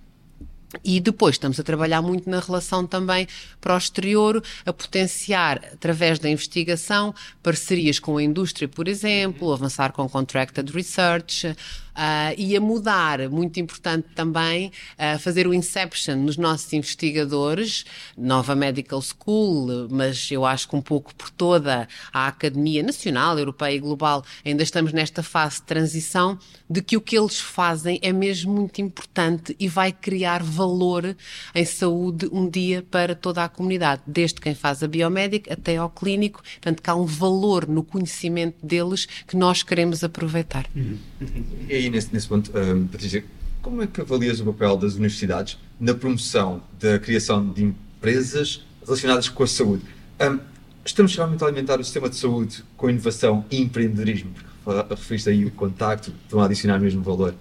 e 0.84 1.00
depois 1.00 1.36
estamos 1.36 1.60
a 1.60 1.64
trabalhar 1.64 2.02
muito 2.02 2.30
na 2.30 2.40
relação 2.40 2.86
também 2.86 3.28
para 3.60 3.74
o 3.74 3.78
exterior, 3.78 4.44
a 4.66 4.74
potenciar, 4.74 5.62
através 5.74 6.20
da 6.20 6.30
investigação, 6.30 7.14
parcerias 7.42 8.00
com 8.00 8.18
a 8.18 8.24
indústria, 8.24 8.68
por 8.68 8.88
exemplo, 8.88 9.52
avançar 9.52 9.92
com 9.92 10.08
contracted 10.08 10.72
research, 10.72 11.56
Uh, 11.92 12.34
e 12.38 12.56
a 12.56 12.62
mudar, 12.62 13.30
muito 13.30 13.60
importante 13.60 14.08
também, 14.16 14.72
uh, 14.98 15.20
fazer 15.20 15.46
o 15.46 15.54
inception 15.54 16.16
nos 16.16 16.38
nossos 16.38 16.72
investigadores, 16.72 17.86
Nova 18.18 18.56
Medical 18.56 19.02
School, 19.02 19.88
mas 19.90 20.32
eu 20.32 20.46
acho 20.46 20.70
que 20.70 20.76
um 20.76 20.82
pouco 20.82 21.14
por 21.14 21.30
toda 21.30 21.88
a 22.14 22.28
Academia 22.28 22.82
Nacional, 22.82 23.38
Europeia 23.38 23.76
e 23.76 23.80
Global, 23.80 24.24
ainda 24.46 24.64
estamos 24.64 24.94
nesta 24.94 25.22
fase 25.22 25.58
de 25.58 25.64
transição, 25.64 26.40
de 26.70 26.82
que 26.82 26.96
o 26.96 27.02
que 27.02 27.18
eles 27.18 27.40
fazem 27.40 28.00
é 28.02 28.14
mesmo 28.14 28.54
muito 28.54 28.80
importante 28.80 29.56
e 29.60 29.68
vai 29.68 29.92
criar 29.92 30.42
valor 30.42 31.16
em 31.54 31.66
saúde 31.66 32.30
um 32.32 32.50
dia 32.50 32.86
para 32.90 33.14
toda 33.14 33.44
a 33.44 33.50
comunidade, 33.50 34.02
desde 34.08 34.40
quem 34.40 34.56
faz 34.56 34.82
a 34.82 34.88
biomédica 34.88 35.54
até 35.54 35.76
ao 35.76 35.90
clínico, 35.90 36.42
portanto 36.42 36.82
que 36.82 36.90
há 36.90 36.96
um 36.96 37.06
valor 37.06 37.68
no 37.68 37.84
conhecimento 37.84 38.66
deles 38.66 39.06
que 39.28 39.36
nós 39.36 39.62
queremos 39.62 40.04
aproveitar. 40.04 40.66
Uhum. 40.74 40.98
Aí, 41.82 41.90
nesse, 41.90 42.14
nesse 42.14 42.28
ponto, 42.28 42.52
um, 42.56 42.86
Patrícia, 42.86 43.26
como 43.60 43.82
é 43.82 43.88
que 43.88 44.02
avalias 44.02 44.40
o 44.40 44.46
papel 44.46 44.78
das 44.78 44.94
universidades 44.94 45.58
na 45.80 45.96
promoção 45.96 46.62
da 46.80 47.00
criação 47.00 47.52
de 47.52 47.64
empresas 47.64 48.64
relacionadas 48.86 49.28
com 49.30 49.42
a 49.42 49.48
saúde? 49.48 49.84
Um, 50.22 50.38
estamos 50.86 51.16
realmente 51.16 51.44
a 51.44 51.48
alimentar 51.48 51.80
o 51.80 51.84
sistema 51.84 52.08
de 52.08 52.18
saúde 52.18 52.64
com 52.78 52.88
inovação 52.88 53.44
e 53.50 53.60
empreendedorismo, 53.60 54.32
porque 54.64 54.94
referiste 54.94 55.30
aí 55.32 55.44
o 55.44 55.50
contacto, 55.50 56.14
estão 56.24 56.40
a 56.40 56.46
adicionar 56.46 56.78
mesmo 56.78 57.02
valor. 57.02 57.34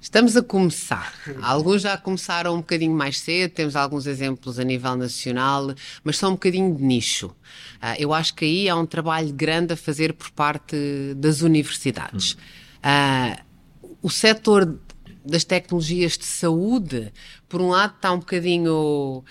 Estamos 0.00 0.36
a 0.36 0.42
começar. 0.42 1.14
Alguns 1.42 1.82
já 1.82 1.96
começaram 1.96 2.54
um 2.54 2.58
bocadinho 2.58 2.92
mais 2.92 3.20
cedo, 3.20 3.52
temos 3.52 3.76
alguns 3.76 4.06
exemplos 4.08 4.58
a 4.58 4.64
nível 4.64 4.96
nacional, 4.96 5.72
mas 6.02 6.16
são 6.16 6.30
um 6.30 6.32
bocadinho 6.32 6.74
de 6.74 6.82
nicho. 6.82 7.28
Uh, 7.28 7.94
eu 8.00 8.12
acho 8.12 8.34
que 8.34 8.44
aí 8.44 8.68
há 8.68 8.74
um 8.74 8.86
trabalho 8.86 9.32
grande 9.32 9.74
a 9.74 9.76
fazer 9.76 10.12
por 10.12 10.28
parte 10.32 10.76
das 11.16 11.42
universidades. 11.42 12.36
Uh, 12.82 13.36
o 14.02 14.10
setor 14.10 14.78
das 15.26 15.44
tecnologias 15.44 16.16
de 16.16 16.24
saúde, 16.24 17.12
por 17.48 17.60
um 17.60 17.68
lado, 17.68 17.94
está 17.94 18.12
um 18.12 18.18
bocadinho. 18.18 19.24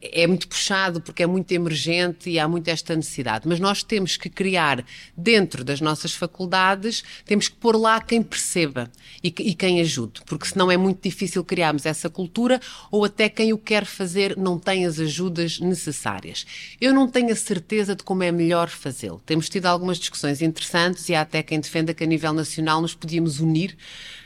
é 0.00 0.26
muito 0.26 0.46
puxado 0.46 1.00
porque 1.00 1.22
é 1.22 1.26
muito 1.26 1.50
emergente 1.52 2.28
e 2.28 2.38
há 2.38 2.46
muito 2.46 2.68
esta 2.68 2.94
necessidade. 2.94 3.48
Mas 3.48 3.58
nós 3.58 3.82
temos 3.82 4.16
que 4.16 4.28
criar, 4.28 4.84
dentro 5.16 5.64
das 5.64 5.80
nossas 5.80 6.14
faculdades, 6.14 7.02
temos 7.24 7.48
que 7.48 7.56
pôr 7.56 7.76
lá 7.76 8.00
quem 8.00 8.22
perceba 8.22 8.90
e, 9.22 9.28
e 9.28 9.54
quem 9.54 9.80
ajude, 9.80 10.20
porque 10.26 10.46
senão 10.46 10.70
é 10.70 10.76
muito 10.76 11.02
difícil 11.02 11.42
criarmos 11.44 11.86
essa 11.86 12.10
cultura 12.10 12.60
ou 12.90 13.04
até 13.04 13.28
quem 13.28 13.52
o 13.52 13.58
quer 13.58 13.84
fazer 13.84 14.36
não 14.36 14.58
tem 14.58 14.84
as 14.84 14.98
ajudas 14.98 15.58
necessárias. 15.58 16.46
Eu 16.80 16.92
não 16.92 17.08
tenho 17.08 17.32
a 17.32 17.36
certeza 17.36 17.96
de 17.96 18.02
como 18.02 18.22
é 18.22 18.30
melhor 18.30 18.68
fazê-lo. 18.68 19.22
Temos 19.24 19.48
tido 19.48 19.66
algumas 19.66 19.98
discussões 19.98 20.42
interessantes 20.42 21.08
e 21.08 21.14
há 21.14 21.22
até 21.22 21.42
quem 21.42 21.58
defenda 21.58 21.94
que 21.94 22.04
a 22.04 22.06
nível 22.06 22.32
nacional 22.32 22.82
nos 22.82 22.94
podíamos 22.94 23.40
unir 23.40 23.76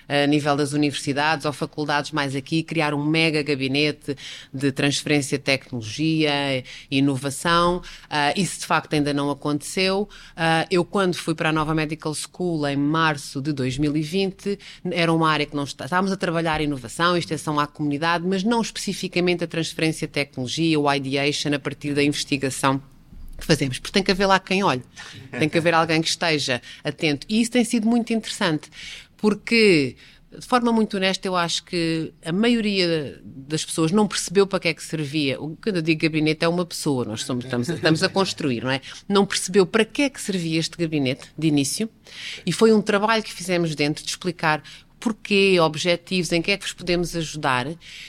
a 0.08 0.26
nível 0.26 0.56
das 0.56 0.72
universidades 0.72 1.44
ou 1.44 1.52
faculdades 1.52 2.12
mais 2.12 2.34
aqui, 2.34 2.62
criar 2.62 2.94
um 2.94 3.04
mega 3.04 3.42
gabinete 3.42 4.16
de 4.52 4.72
transferência 4.72 5.38
de 5.38 5.44
tecnologia, 5.44 6.64
inovação. 6.90 7.78
Uh, 7.78 8.40
isso 8.40 8.60
de 8.60 8.66
facto 8.66 8.94
ainda 8.94 9.12
não 9.12 9.30
aconteceu. 9.30 10.08
Uh, 10.32 10.66
eu, 10.70 10.84
quando 10.84 11.14
fui 11.14 11.34
para 11.34 11.50
a 11.50 11.52
Nova 11.52 11.75
Medical 11.75 12.14
School 12.14 12.66
em 12.66 12.76
março 12.76 13.40
de 13.40 13.52
2020, 13.52 14.58
era 14.90 15.12
uma 15.12 15.30
área 15.30 15.46
que 15.46 15.56
não 15.56 15.64
está, 15.64 15.84
estávamos 15.84 16.12
a 16.12 16.16
trabalhar 16.16 16.60
inovação, 16.60 17.16
extensão 17.16 17.58
à 17.58 17.66
comunidade, 17.66 18.25
mas 18.26 18.42
não 18.42 18.60
especificamente 18.60 19.44
a 19.44 19.46
transferência 19.46 20.06
de 20.06 20.12
tecnologia, 20.12 20.78
o 20.78 20.92
ideation 20.92 21.54
a 21.54 21.58
partir 21.58 21.94
da 21.94 22.02
investigação 22.02 22.80
que 23.36 23.44
fazemos, 23.44 23.78
porque 23.78 23.92
tem 23.92 24.02
que 24.02 24.10
haver 24.10 24.26
lá 24.26 24.38
quem 24.40 24.62
olhe, 24.62 24.82
tem 25.38 25.48
que 25.48 25.58
haver 25.58 25.75
alguém 25.75 26.00
que 26.00 26.08
esteja 26.08 26.60
atento. 26.82 27.26
E 27.28 27.40
isso 27.40 27.50
tem 27.50 27.64
sido 27.64 27.86
muito 27.86 28.12
interessante, 28.12 28.70
porque 29.16 29.96
de 30.38 30.46
forma 30.46 30.73
muito 30.73 30.96
honesta, 30.96 31.26
eu 31.26 31.37
acho 31.37 31.64
que 31.64 32.12
a 32.25 32.32
maioria 32.32 33.20
das 33.25 33.64
pessoas 33.64 33.90
não 33.90 34.06
percebeu 34.06 34.46
para 34.46 34.61
que 34.61 34.68
é 34.68 34.75
que 34.75 34.82
servia. 34.82 35.38
Quando 35.38 35.76
eu 35.76 35.82
digo 35.82 36.02
gabinete, 36.02 36.44
é 36.44 36.49
uma 36.49 36.66
pessoa, 36.66 37.04
nós 37.04 37.23
somos, 37.23 37.44
estamos, 37.44 37.68
estamos 37.68 38.02
a 38.02 38.08
construir, 38.08 38.62
não 38.62 38.70
é? 38.70 38.80
Não 39.08 39.25
percebeu 39.25 39.66
para 39.66 39.85
que 39.85 40.02
é 40.02 40.11
que 40.11 40.20
servia 40.20 40.58
este 40.58 40.76
gabinete 40.76 41.28
de 41.38 41.46
início 41.46 41.88
e 42.44 42.52
foi 42.52 42.73
um 42.73 42.82
trabalho 42.82 43.23
que 43.23 43.32
fizemos 43.32 43.75
dentro 43.75 44.04
de 44.04 44.11
explicar 44.11 44.62
porquê, 44.98 45.58
objetivos, 45.60 46.32
em 46.32 46.42
que 46.42 46.50
é 46.50 46.56
que 46.56 46.64
vos 46.64 46.72
podemos 46.72 47.14
ajudar. 47.14 47.66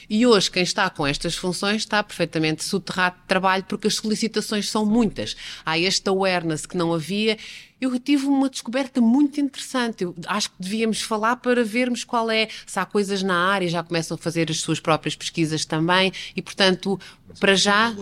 E 0.10 0.26
hoje, 0.26 0.50
quem 0.50 0.64
está 0.64 0.90
com 0.90 1.06
estas 1.06 1.36
funções 1.36 1.78
está 1.78 2.02
perfeitamente 2.02 2.64
soterrado 2.64 3.18
de 3.18 3.28
trabalho 3.28 3.64
porque 3.68 3.88
as 3.88 3.96
solicitações 3.96 4.70
são 4.70 4.86
muitas. 4.86 5.36
Há 5.66 5.78
este 5.78 6.08
awareness 6.10 6.66
que 6.66 6.78
não 6.78 6.94
havia. 6.94 7.38
Eu 7.80 8.00
tive 8.00 8.26
uma 8.26 8.50
descoberta 8.50 9.00
muito 9.00 9.40
interessante. 9.40 10.04
Eu 10.04 10.16
acho 10.26 10.50
que 10.50 10.56
devíamos 10.60 11.02
falar 11.02 11.36
para 11.38 11.64
vermos 11.64 12.04
qual 12.04 12.32
é, 12.32 12.48
se 12.66 12.80
há 12.80 12.86
coisas 12.86 13.22
na 13.22 13.36
área, 13.52 13.68
já 13.68 13.84
começam 13.84 14.16
a 14.16 14.18
fazer 14.18 14.50
as 14.50 14.60
suas 14.60 14.80
próprias 14.80 15.16
pesquisas 15.16 15.66
também, 15.66 16.12
e 16.36 16.42
portanto, 16.42 17.00
para 17.40 17.54
já 17.54 17.96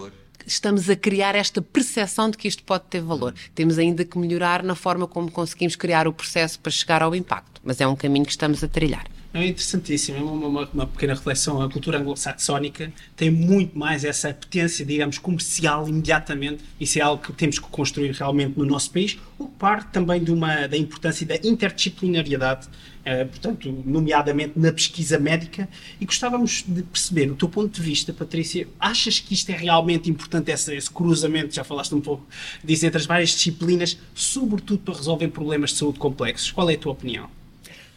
estamos 0.46 0.90
a 0.90 0.96
criar 0.96 1.36
esta 1.36 1.62
percepção 1.62 2.30
de 2.30 2.38
que 2.38 2.48
isto 2.48 2.64
pode 2.64 2.86
ter 2.90 3.02
valor. 3.02 3.34
Temos 3.54 3.78
ainda 3.78 4.06
que 4.06 4.18
melhorar 4.18 4.64
na 4.64 4.76
forma 4.76 5.08
como 5.08 5.32
conseguimos 5.32 5.76
criar 5.76 6.08
o 6.08 6.14
processo 6.14 6.60
para 6.60 6.72
chegar 6.72 7.02
ao 7.02 7.16
impacto, 7.16 7.62
mas 7.64 7.82
é 7.82 7.88
um 7.88 7.96
caminho 7.96 8.26
que 8.26 8.32
estamos 8.32 8.64
a 8.64 8.68
trilhar. 8.68 9.06
É 9.36 9.46
interessantíssimo, 9.48 10.18
é 10.18 10.22
uma, 10.22 10.48
uma, 10.48 10.70
uma, 10.74 10.88
pequena 10.88 11.14
reflexão. 11.14 11.62
A 11.62 11.70
cultura 11.70 12.00
anglo-saxónica 12.00 12.90
tem 13.18 13.30
muito 13.30 13.78
mais 13.78 14.06
essa 14.06 14.34
potência, 14.34 14.86
digamos, 14.86 15.18
comercial 15.18 15.90
imediatamente. 15.90 16.64
Isso 16.80 17.00
é 17.00 17.02
algo 17.02 17.22
que 17.22 17.34
temos 17.34 17.60
que 17.60 17.68
construir 17.68 18.12
realmente 18.12 18.58
no 18.58 18.64
nosso 18.66 18.92
país. 18.92 19.20
O 19.38 19.48
que 19.48 19.56
parte 19.60 19.90
também 19.92 20.24
de 20.24 20.32
uma, 20.32 20.68
da 20.68 20.78
importância 20.78 21.28
da 21.28 21.36
interdisciplinariedade, 21.36 22.70
eh, 23.04 23.26
portanto, 23.26 23.84
nomeadamente 23.86 24.54
na 24.58 24.72
pesquisa 24.72 25.20
médica. 25.20 25.68
E 26.00 26.06
gostávamos 26.06 26.64
de 26.66 26.84
perceber, 26.84 27.26
do 27.26 27.36
teu 27.36 27.50
ponto 27.50 27.76
de 27.76 27.82
vista, 27.82 28.14
Patrícia, 28.14 28.66
achas 28.80 29.20
que 29.20 29.34
isto 29.34 29.50
é 29.50 29.58
realmente 29.58 30.10
importante, 30.10 30.50
esse, 30.50 30.74
esse 30.74 30.90
cruzamento, 30.90 31.54
já 31.54 31.66
falaste 31.66 31.94
um 31.94 32.00
pouco 32.00 32.26
disso, 32.64 32.86
entre 32.86 33.00
as 33.00 33.06
várias 33.06 33.32
disciplinas, 33.32 33.98
sobretudo 34.14 34.80
para 34.80 34.94
resolver 34.94 35.28
problemas 35.28 35.72
de 35.72 35.80
saúde 35.80 36.00
complexos? 36.00 36.54
Qual 36.54 36.70
é 36.70 36.76
a 36.76 36.78
tua 36.78 36.94
opinião? 36.94 37.30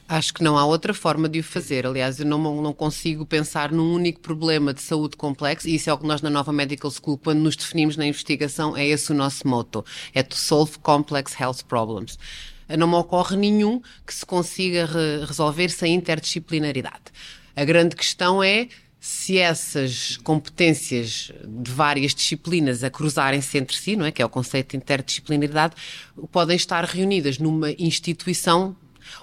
Acho 0.09 0.33
que 0.33 0.43
não 0.43 0.57
há 0.57 0.65
outra 0.65 0.95
forma 0.95 1.29
de 1.29 1.41
o 1.41 1.45
fazer. 1.45 1.87
Aliás, 1.87 2.19
eu 2.19 2.25
não, 2.25 2.63
não 2.63 2.73
consigo 2.73 3.27
pensar 3.27 3.71
num 3.71 3.93
único 3.93 4.21
problema 4.21 4.73
de 4.73 4.81
saúde 4.81 5.19
complexo, 5.19 5.69
e 5.69 5.75
isso 5.75 5.91
é 5.91 5.93
o 5.93 5.99
que 5.99 6.07
nós 6.07 6.23
na 6.23 6.31
Nova 6.31 6.51
Medical 6.51 6.91
School, 6.91 7.19
quando 7.19 7.41
nos 7.41 7.55
definimos 7.55 7.95
na 7.95 8.07
investigação, 8.07 8.75
é 8.75 8.87
esse 8.87 9.13
o 9.13 9.15
nosso 9.15 9.47
motto: 9.47 9.85
é 10.15 10.23
to 10.23 10.35
solve 10.35 10.79
complex 10.79 11.39
health 11.39 11.63
problems. 11.69 12.19
Não 12.79 12.89
me 12.89 12.95
ocorre 12.95 13.37
nenhum 13.37 13.83
que 14.07 14.15
se 14.15 14.25
consiga 14.25 14.87
re 14.87 15.27
resolver 15.27 15.69
sem 15.69 15.95
interdisciplinaridade. 15.95 17.05
A 17.55 17.65
grande 17.65 17.95
questão 17.95 18.43
é 18.43 18.69
se 19.01 19.39
essas 19.39 20.17
competências 20.19 21.31
de 21.47 21.71
várias 21.71 22.15
disciplinas 22.15 22.83
a 22.83 22.91
cruzarem-se 22.91 23.59
entre 23.59 23.77
si, 23.77 23.95
não 23.95 24.07
é? 24.07 24.11
que 24.11 24.23
é 24.23 24.25
o 24.25 24.29
conceito 24.29 24.71
de 24.71 24.79
interdisciplinaridade, 24.79 25.75
podem 26.33 26.57
estar 26.57 26.85
reunidas 26.85 27.39
numa 27.39 27.71
instituição 27.73 28.77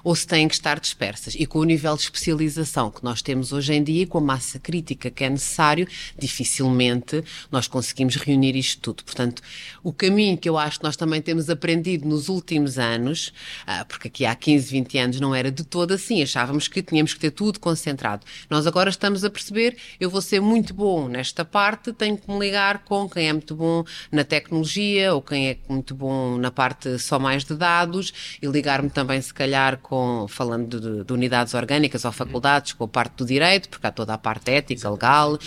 ou 0.04 0.15
se 0.15 0.25
têm 0.25 0.48
que 0.48 0.56
estar 0.56 0.80
dispersas. 0.80 1.36
E 1.36 1.46
com 1.46 1.60
o 1.60 1.63
nível 1.63 1.96
de 1.96 2.04
especialização 2.04 2.92
que 2.92 3.04
nós 3.04 3.22
temos 3.22 3.51
hoje 3.51 3.74
em 3.74 3.84
dia 3.84 4.04
e 4.04 4.06
com 4.06 4.18
a 4.18 4.22
massa 4.22 4.60
crítica 4.60 5.10
que 5.10 5.24
é 5.24 5.30
necessário, 5.30 5.88
dificilmente 6.18 7.24
nós 7.51 7.68
conseguimos 7.68 8.15
reunir 8.15 8.56
isto 8.56 8.82
tudo. 8.82 9.04
Portanto, 9.04 9.42
o 9.84 9.92
caminho 9.92 10.38
que 10.38 10.48
eu 10.48 10.58
acho 10.58 10.80
que 10.80 10.86
nós 10.86 10.96
também 10.96 11.22
temos 11.22 11.50
aprendido 11.50 12.08
nos 12.08 12.30
últimos 12.30 12.77
anos, 12.77 13.34
ah, 13.65 13.86
porque 13.86 14.08
aqui 14.08 14.25
há 14.25 14.36
15, 14.36 14.72
20 14.72 14.98
anos 14.98 15.20
não 15.20 15.34
era 15.34 15.51
de 15.51 15.63
todo 15.63 15.94
assim, 15.94 16.22
achávamos 16.22 16.68
que 16.68 16.82
tínhamos 16.82 17.13
que 17.13 17.20
ter 17.20 17.32
tudo 17.32 17.60
concentrado. 17.60 18.25
Nós 18.50 18.68
agora 18.68 18.89
estamos 18.89 19.24
a 19.24 19.30
perceber, 19.30 19.77
eu 20.00 20.10
vou 20.10 20.22
ser 20.22 20.39
muito 20.42 20.74
bom 20.74 21.08
nesta 21.08 21.44
parte, 21.44 21.94
tenho 21.94 22.18
que 22.18 22.30
me 22.30 22.39
ligar 22.39 22.80
com 22.80 23.10
quem 23.10 23.30
é 23.30 23.34
muito 23.34 23.56
bom 23.56 23.84
na 24.12 24.24
tecnologia 24.24 25.13
ou 25.13 25.22
quem 25.22 25.50
é 25.50 25.58
muito 25.68 25.96
bom 25.96 26.38
na 26.38 26.51
parte 26.51 27.00
só 27.00 27.20
mais 27.20 27.44
de 27.44 27.56
dados 27.56 28.13
e 28.42 28.48
ligar-me 28.48 28.89
também, 28.89 29.22
se 29.22 29.34
calhar, 29.34 29.75
com, 29.77 30.27
falando 30.27 30.79
de, 30.79 31.03
de 31.03 31.13
unidades 31.13 31.53
orgânicas 31.53 32.05
ou 32.05 32.12
faculdades, 32.12 32.74
com 32.74 32.84
a 32.84 32.88
parte 32.88 33.15
do 33.17 33.25
direito, 33.25 33.70
porque 33.70 33.86
há 33.88 33.91
toda 33.91 34.13
a 34.13 34.17
parte 34.17 34.51
ética, 34.51 34.89
legal, 34.89 35.38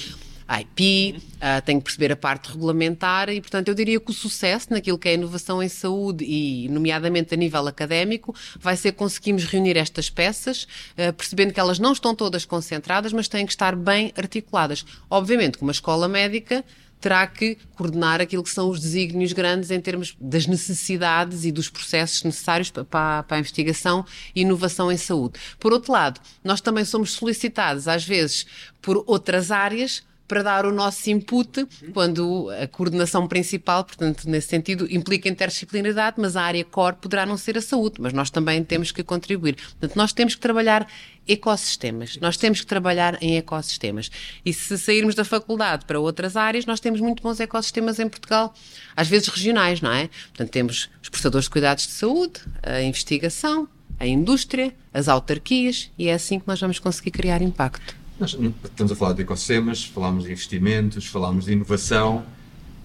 IP, 0.50 1.18
uh, 1.18 1.62
tenho 1.62 1.78
que 1.78 1.84
perceber 1.84 2.10
a 2.10 2.16
parte 2.16 2.50
regulamentar 2.50 3.28
e, 3.28 3.38
portanto, 3.40 3.68
eu 3.68 3.74
diria 3.74 4.00
que 4.00 4.10
o 4.10 4.14
sucesso 4.14 4.68
naquilo 4.70 4.98
que 4.98 5.08
é 5.08 5.14
inovação 5.14 5.62
em 5.62 5.68
saúde 5.68 6.24
e, 6.24 6.68
nomeadamente, 6.70 7.34
a 7.34 7.36
nível 7.36 7.66
académico, 7.68 8.34
vai 8.58 8.74
ser 8.74 8.92
conseguirmos 8.92 9.44
reunir 9.44 9.76
estas 9.76 10.08
peças, 10.08 10.66
uh, 10.96 11.12
percebendo 11.12 11.52
que 11.52 11.60
elas 11.60 11.78
não 11.78 11.92
estão 11.92 12.14
todas 12.14 12.46
concentradas, 12.46 13.12
mas 13.12 13.28
têm 13.28 13.44
que 13.44 13.52
estar 13.52 13.76
bem 13.76 14.12
articuladas. 14.16 14.86
Obviamente, 15.10 15.58
que 15.58 15.62
uma 15.62 15.72
escola 15.72 16.08
médica 16.08 16.64
terá 17.00 17.26
que 17.26 17.56
coordenar 17.74 18.20
aquilo 18.20 18.42
que 18.42 18.50
são 18.50 18.68
os 18.68 18.80
desígnios 18.80 19.32
grandes 19.32 19.70
em 19.70 19.80
termos 19.80 20.16
das 20.20 20.46
necessidades 20.46 21.44
e 21.44 21.52
dos 21.52 21.68
processos 21.68 22.22
necessários 22.22 22.70
para, 22.70 22.84
para, 22.84 23.36
a 23.36 23.38
investigação 23.38 24.04
e 24.34 24.42
inovação 24.42 24.90
em 24.90 24.96
saúde. 24.96 25.38
Por 25.58 25.72
outro 25.72 25.92
lado, 25.92 26.20
nós 26.42 26.60
também 26.60 26.84
somos 26.84 27.12
solicitados, 27.12 27.88
às 27.88 28.04
vezes, 28.04 28.46
por 28.80 29.02
outras 29.06 29.50
áreas 29.50 30.02
para 30.28 30.42
dar 30.42 30.66
o 30.66 30.72
nosso 30.72 31.08
input 31.10 31.66
quando 31.92 32.50
a 32.62 32.68
coordenação 32.68 33.26
principal, 33.26 33.82
portanto, 33.82 34.28
nesse 34.28 34.48
sentido, 34.48 34.86
implica 34.90 35.28
interdisciplinaridade, 35.28 36.16
mas 36.20 36.36
a 36.36 36.42
área 36.42 36.64
core 36.64 36.96
poderá 36.96 37.24
não 37.24 37.38
ser 37.38 37.56
a 37.56 37.62
saúde, 37.62 37.96
mas 37.98 38.12
nós 38.12 38.28
também 38.28 38.62
temos 38.62 38.92
que 38.92 39.02
contribuir. 39.02 39.56
Portanto, 39.56 39.96
nós 39.96 40.12
temos 40.12 40.34
que 40.34 40.40
trabalhar 40.40 40.86
ecossistemas. 41.26 42.18
Nós 42.20 42.36
temos 42.36 42.60
que 42.60 42.66
trabalhar 42.66 43.16
em 43.22 43.36
ecossistemas. 43.38 44.10
E 44.44 44.52
se 44.52 44.76
sairmos 44.78 45.14
da 45.14 45.24
faculdade 45.24 45.86
para 45.86 45.98
outras 45.98 46.36
áreas, 46.36 46.66
nós 46.66 46.78
temos 46.78 47.00
muito 47.00 47.22
bons 47.22 47.40
ecossistemas 47.40 47.98
em 47.98 48.08
Portugal, 48.08 48.54
às 48.94 49.08
vezes 49.08 49.28
regionais, 49.28 49.80
não 49.80 49.92
é? 49.92 50.08
Portanto, 50.28 50.50
temos 50.50 50.90
os 51.02 51.08
prestadores 51.08 51.46
de 51.46 51.50
cuidados 51.50 51.86
de 51.86 51.92
saúde, 51.92 52.40
a 52.62 52.82
investigação, 52.82 53.68
a 53.98 54.06
indústria, 54.06 54.74
as 54.92 55.08
autarquias, 55.08 55.90
e 55.98 56.08
é 56.08 56.14
assim 56.14 56.38
que 56.38 56.46
nós 56.46 56.60
vamos 56.60 56.78
conseguir 56.78 57.10
criar 57.10 57.42
impacto. 57.42 57.96
Nós 58.18 58.36
estamos 58.64 58.90
a 58.90 58.96
falar 58.96 59.12
de 59.12 59.22
ecossistemas, 59.22 59.84
falámos 59.84 60.24
de 60.24 60.32
investimentos, 60.32 61.06
falámos 61.06 61.44
de 61.44 61.52
inovação, 61.52 62.26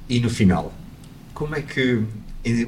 e 0.08 0.20
no 0.20 0.30
final, 0.30 0.72
como 1.34 1.56
é 1.56 1.62
que 1.62 2.04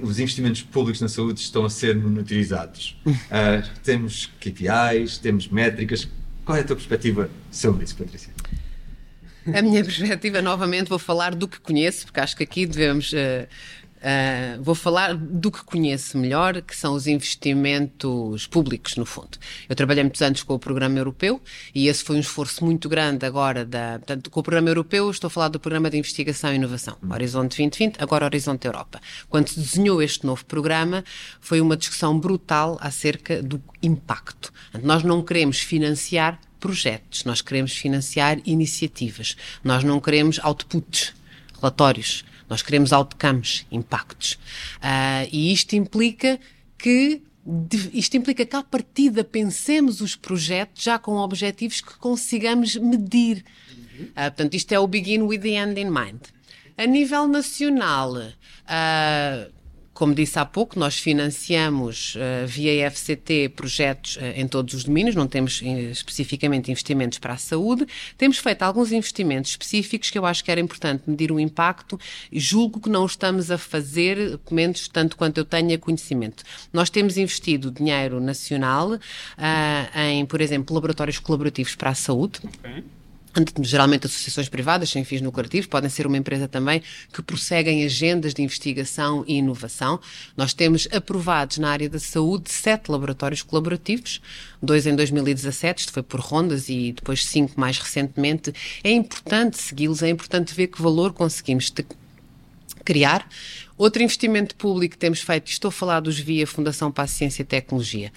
os 0.01 0.19
investimentos 0.19 0.63
públicos 0.63 0.99
na 0.99 1.07
saúde 1.07 1.39
estão 1.39 1.63
a 1.65 1.69
ser 1.69 1.95
monitorizados? 1.95 2.99
uh, 3.05 3.69
temos 3.83 4.31
KPIs, 4.39 5.19
temos 5.19 5.47
métricas. 5.47 6.07
Qual 6.43 6.57
é 6.57 6.61
a 6.61 6.63
tua 6.63 6.75
perspectiva 6.75 7.29
sobre 7.51 7.83
isso, 7.83 7.95
Patrícia? 7.95 8.33
A 9.53 9.61
minha 9.61 9.83
perspectiva, 9.83 10.41
novamente, 10.41 10.89
vou 10.89 10.97
falar 10.97 11.35
do 11.35 11.47
que 11.47 11.59
conheço, 11.59 12.05
porque 12.07 12.19
acho 12.19 12.35
que 12.35 12.43
aqui 12.43 12.65
devemos 12.65 13.13
uh, 13.13 13.47
Uh, 14.05 14.61
vou 14.61 14.75
falar 14.75 15.15
do 15.15 15.51
que 15.51 15.63
conheço 15.63 16.15
melhor, 16.15 16.61
que 16.61 16.77
são 16.77 16.93
os 16.93 17.07
investimentos 17.07 18.45
públicos, 18.45 18.95
no 18.97 19.05
fundo. 19.05 19.39
Eu 19.67 19.75
trabalhei 19.75 20.03
muitos 20.03 20.21
anos 20.21 20.43
com 20.43 20.53
o 20.53 20.59
Programa 20.59 20.99
Europeu 20.99 21.41
e 21.73 21.87
esse 21.87 22.03
foi 22.03 22.15
um 22.17 22.19
esforço 22.19 22.63
muito 22.63 22.87
grande 22.87 23.25
agora. 23.25 23.65
Da, 23.65 23.97
portanto, 23.97 24.29
com 24.29 24.39
o 24.39 24.43
Programa 24.43 24.69
Europeu, 24.69 25.09
estou 25.09 25.27
a 25.27 25.31
falar 25.31 25.47
do 25.47 25.59
Programa 25.59 25.89
de 25.89 25.97
Investigação 25.97 26.53
e 26.53 26.55
Inovação, 26.57 26.95
Horizonte 27.09 27.57
2020, 27.57 27.97
agora 27.99 28.25
Horizonte 28.25 28.67
Europa. 28.67 29.01
Quando 29.27 29.47
se 29.47 29.59
desenhou 29.59 29.99
este 30.03 30.23
novo 30.23 30.45
programa, 30.45 31.03
foi 31.41 31.59
uma 31.59 31.75
discussão 31.75 32.19
brutal 32.19 32.77
acerca 32.81 33.41
do 33.41 33.59
impacto. 33.81 34.53
Nós 34.83 35.01
não 35.01 35.23
queremos 35.23 35.61
financiar 35.61 36.39
projetos, 36.59 37.23
nós 37.23 37.41
queremos 37.41 37.75
financiar 37.75 38.37
iniciativas, 38.45 39.35
nós 39.63 39.83
não 39.83 39.99
queremos 39.99 40.39
outputs, 40.43 41.11
relatórios 41.59 42.23
nós 42.49 42.61
queremos 42.61 42.93
outcomes, 42.93 43.65
impactos. 43.71 44.33
Uh, 44.77 45.27
e 45.31 45.51
isto 45.51 45.75
implica 45.75 46.39
que 46.77 47.21
isto 47.93 48.17
implica 48.17 48.43
que, 48.43 48.55
à 48.55 48.63
partida, 48.63 49.23
pensemos 49.23 50.01
os 50.01 50.15
projetos 50.15 50.83
já 50.83 50.97
com 50.97 51.17
objetivos 51.17 51.79
que 51.79 51.95
consigamos 51.97 52.75
medir. 52.75 53.45
Uh, 53.99 54.13
portanto, 54.15 54.55
isto 54.55 54.71
é 54.71 54.79
o 54.79 54.87
begin 54.87 55.21
with 55.21 55.39
the 55.39 55.51
end 55.51 55.79
in 55.79 55.89
mind. 55.89 56.21
A 56.77 56.85
nível 56.85 57.27
nacional, 57.27 58.13
uh, 58.13 59.51
como 59.95 60.13
disse 60.13 60.37
há 60.37 60.45
pouco, 60.45 60.77
nós 60.77 60.99
financiamos 60.99 62.15
uh, 62.15 62.45
via 62.45 62.91
FCT 62.91 63.53
projetos 63.55 64.17
uh, 64.17 64.19
em 64.35 64.45
todos 64.45 64.73
os 64.73 64.83
domínios, 64.83 65.15
não 65.15 65.25
temos 65.25 65.61
uh, 65.61 65.65
especificamente 65.65 66.69
investimentos 66.69 67.17
para 67.17 67.33
a 67.33 67.37
saúde. 67.37 67.87
Temos 68.17 68.37
feito 68.37 68.61
alguns 68.63 68.91
investimentos 68.91 69.51
específicos 69.51 70.09
que 70.11 70.19
eu 70.19 70.25
acho 70.25 70.43
que 70.43 70.51
era 70.51 70.59
importante 70.59 71.03
medir 71.07 71.31
o 71.31 71.39
impacto 71.39 71.97
julgo 72.31 72.81
que 72.81 72.89
não 72.89 73.05
estamos 73.05 73.49
a 73.49 73.57
fazer, 73.57 74.37
pelo 74.39 74.55
menos 74.55 74.89
tanto 74.89 75.15
quanto 75.15 75.37
eu 75.37 75.45
tenha 75.45 75.77
conhecimento. 75.77 76.43
Nós 76.73 76.89
temos 76.89 77.17
investido 77.17 77.71
dinheiro 77.71 78.19
nacional 78.19 78.99
em, 79.95 80.25
por 80.25 80.41
exemplo, 80.41 80.75
laboratórios 80.75 81.19
colaborativos 81.19 81.73
para 81.73 81.91
a 81.91 81.95
saúde. 81.95 82.39
Okay 82.59 82.83
geralmente 83.61 84.05
associações 84.05 84.47
privadas 84.47 84.89
sem 84.89 85.03
fins 85.03 85.21
lucrativos, 85.21 85.67
podem 85.67 85.89
ser 85.89 86.07
uma 86.07 86.17
empresa 86.17 86.47
também 86.47 86.81
que 87.11 87.21
prosseguem 87.21 87.83
agendas 87.83 88.33
de 88.33 88.41
investigação 88.41 89.23
e 89.27 89.35
inovação. 89.35 89.99
Nós 90.37 90.53
temos 90.53 90.87
aprovados 90.91 91.57
na 91.57 91.69
área 91.69 91.89
da 91.89 91.99
saúde 91.99 92.51
sete 92.51 92.89
laboratórios 92.89 93.41
colaborativos, 93.41 94.21
dois 94.61 94.87
em 94.87 94.95
2017, 94.95 95.79
isto 95.81 95.91
foi 95.91 96.03
por 96.03 96.19
rondas, 96.19 96.69
e 96.69 96.93
depois 96.93 97.25
cinco 97.25 97.59
mais 97.59 97.77
recentemente. 97.77 98.53
É 98.83 98.91
importante 98.91 99.57
segui-los, 99.57 100.01
é 100.01 100.09
importante 100.09 100.53
ver 100.53 100.67
que 100.67 100.81
valor 100.81 101.13
conseguimos 101.13 101.71
criar. 102.83 103.27
Outro 103.77 104.01
investimento 104.01 104.55
público 104.55 104.93
que 104.93 104.99
temos 104.99 105.19
feito, 105.19 105.49
estou 105.49 105.69
a 105.69 105.71
falar 105.71 105.99
dos 105.99 106.17
via 106.17 106.47
Fundação 106.47 106.91
para 106.91 107.03
a 107.03 107.07
Ciência 107.07 107.41
e 107.41 107.45
Tecnologia. 107.45 108.11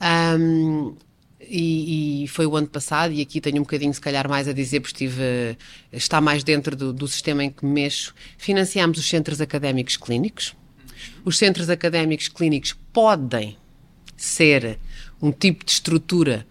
Um, 0.00 0.94
e, 1.54 2.24
e, 2.24 2.28
foi 2.28 2.46
o 2.46 2.56
ano 2.56 2.66
passado, 2.66 3.12
e 3.12 3.20
aqui 3.20 3.40
tenho 3.40 3.58
um 3.58 3.62
bocadinho, 3.62 3.92
se 3.92 4.00
calhar, 4.00 4.26
mais 4.26 4.48
a 4.48 4.54
dizer, 4.54 4.80
porque 4.80 5.04
estive, 5.04 5.58
está 5.92 6.18
mais 6.18 6.42
dentro 6.42 6.74
do, 6.74 6.92
do 6.92 7.06
sistema 7.06 7.44
em 7.44 7.50
que 7.50 7.66
mexo. 7.66 8.14
Financiámos 8.38 8.98
os 8.98 9.06
centros 9.06 9.38
académicos 9.38 9.98
clínicos. 9.98 10.56
Os 11.24 11.36
centros 11.36 11.68
académicos 11.68 12.28
clínicos 12.28 12.74
podem 12.90 13.58
ser 14.16 14.78
um 15.20 15.30
tipo 15.30 15.64
de 15.64 15.72
estrutura 15.72 16.46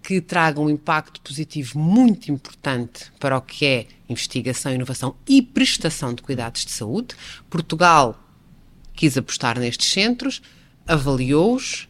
que 0.00 0.20
traga 0.20 0.60
um 0.60 0.70
impacto 0.70 1.20
positivo 1.20 1.80
muito 1.80 2.30
importante 2.30 3.10
para 3.18 3.36
o 3.36 3.42
que 3.42 3.66
é 3.66 3.86
investigação, 4.08 4.72
inovação 4.72 5.16
e 5.26 5.42
prestação 5.42 6.14
de 6.14 6.22
cuidados 6.22 6.64
de 6.64 6.70
saúde. 6.70 7.16
Portugal 7.50 8.16
quis 8.94 9.18
apostar 9.18 9.58
nestes 9.58 9.90
centros, 9.90 10.40
avaliou-os, 10.86 11.88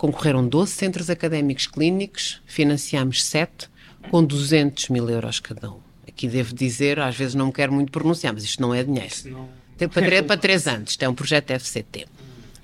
Concorreram 0.00 0.48
12 0.48 0.72
centros 0.72 1.10
académicos 1.10 1.66
clínicos, 1.66 2.40
financiámos 2.46 3.22
7, 3.22 3.68
com 4.10 4.24
200 4.24 4.88
mil 4.88 5.06
euros 5.10 5.40
cada 5.40 5.70
um. 5.70 5.78
Aqui 6.08 6.26
devo 6.26 6.54
dizer, 6.54 6.98
às 6.98 7.14
vezes 7.14 7.34
não 7.34 7.48
me 7.48 7.52
quero 7.52 7.70
muito 7.70 7.92
pronunciar, 7.92 8.32
mas 8.32 8.42
isto 8.42 8.62
não 8.62 8.72
é 8.72 8.82
dinheiro. 8.82 9.14
Não... 9.26 9.50
Para, 9.76 10.06
três, 10.06 10.22
para 10.24 10.40
três 10.40 10.66
anos, 10.66 10.92
isto 10.92 11.02
é 11.02 11.08
um 11.08 11.14
projeto 11.14 11.50
FCT. 11.50 12.06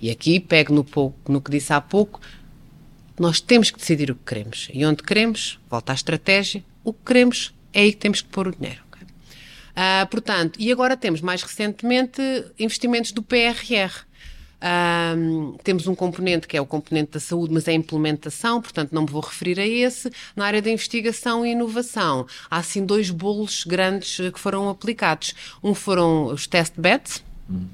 E 0.00 0.10
aqui 0.10 0.40
pego 0.40 0.72
no, 0.72 0.82
pouco, 0.82 1.30
no 1.30 1.42
que 1.42 1.50
disse 1.50 1.74
há 1.74 1.78
pouco, 1.78 2.22
nós 3.20 3.38
temos 3.38 3.70
que 3.70 3.78
decidir 3.78 4.10
o 4.10 4.14
que 4.14 4.24
queremos. 4.24 4.70
E 4.72 4.86
onde 4.86 5.02
queremos, 5.02 5.60
volta 5.68 5.92
à 5.92 5.94
estratégia, 5.94 6.64
o 6.82 6.90
que 6.90 7.00
queremos 7.04 7.54
é 7.70 7.82
aí 7.82 7.92
que 7.92 7.98
temos 7.98 8.22
que 8.22 8.28
pôr 8.30 8.48
o 8.48 8.56
dinheiro. 8.56 8.80
Okay? 8.90 9.06
Uh, 9.06 10.06
portanto, 10.08 10.58
e 10.58 10.72
agora 10.72 10.96
temos 10.96 11.20
mais 11.20 11.42
recentemente 11.42 12.22
investimentos 12.58 13.12
do 13.12 13.22
PRR. 13.22 14.06
Um, 14.62 15.56
temos 15.62 15.86
um 15.86 15.94
componente 15.94 16.48
que 16.48 16.56
é 16.56 16.60
o 16.60 16.66
componente 16.66 17.12
da 17.12 17.20
saúde, 17.20 17.52
mas 17.52 17.68
é 17.68 17.72
implementação, 17.72 18.60
portanto 18.60 18.92
não 18.92 19.02
me 19.02 19.10
vou 19.10 19.20
referir 19.20 19.60
a 19.60 19.66
esse. 19.66 20.10
Na 20.34 20.46
área 20.46 20.62
da 20.62 20.70
investigação 20.70 21.44
e 21.44 21.50
inovação, 21.50 22.26
há 22.50 22.58
assim 22.58 22.84
dois 22.84 23.10
bolos 23.10 23.64
grandes 23.64 24.16
que 24.30 24.40
foram 24.40 24.68
aplicados. 24.68 25.34
Um 25.62 25.74
foram 25.74 26.26
os 26.26 26.46
test 26.46 26.72
beds. 26.76 27.22
Hum 27.50 27.66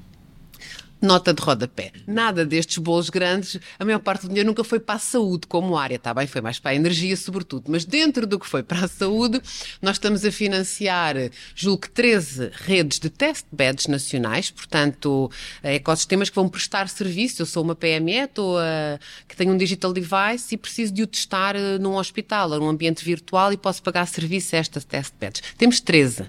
nota 1.03 1.33
de 1.33 1.41
rodapé. 1.41 1.91
Nada 2.07 2.45
destes 2.45 2.77
bolos 2.77 3.09
grandes, 3.09 3.59
a 3.77 3.83
maior 3.83 3.99
parte 3.99 4.21
do 4.21 4.29
dinheiro 4.29 4.47
nunca 4.47 4.63
foi 4.63 4.79
para 4.79 4.95
a 4.95 4.99
saúde 4.99 5.45
como 5.47 5.77
área, 5.77 5.95
está 5.95 6.13
bem? 6.13 6.25
Foi 6.25 6.41
mais 6.41 6.59
para 6.59 6.71
a 6.71 6.75
energia, 6.75 7.15
sobretudo. 7.17 7.65
Mas 7.67 7.83
dentro 7.83 8.25
do 8.25 8.39
que 8.39 8.47
foi 8.47 8.63
para 8.63 8.85
a 8.85 8.87
saúde, 8.87 9.41
nós 9.81 9.97
estamos 9.97 10.23
a 10.23 10.31
financiar, 10.31 11.15
julgo 11.53 11.81
que 11.81 11.89
13 11.89 12.51
redes 12.53 12.99
de 12.99 13.09
test 13.09 13.45
beds 13.51 13.87
nacionais, 13.87 14.49
portanto, 14.49 15.29
ecossistemas 15.61 16.29
que 16.29 16.35
vão 16.35 16.47
prestar 16.47 16.87
serviço. 16.87 17.41
Eu 17.41 17.45
sou 17.45 17.63
uma 17.63 17.75
PME, 17.75 18.23
estou 18.23 18.57
a, 18.57 18.97
que 19.27 19.35
tenho 19.35 19.53
um 19.53 19.57
digital 19.57 19.91
device 19.91 20.55
e 20.55 20.57
preciso 20.57 20.93
de 20.93 21.03
o 21.03 21.07
testar 21.07 21.55
eh, 21.55 21.77
num 21.77 21.95
hospital, 21.95 22.49
num 22.49 22.69
ambiente 22.69 23.03
virtual 23.03 23.51
e 23.51 23.57
posso 23.57 23.83
pagar 23.83 24.05
serviço 24.05 24.55
a 24.55 24.59
estas 24.59 24.85
test 24.85 25.13
beds. 25.19 25.41
Temos 25.57 25.81
13. 25.81 26.25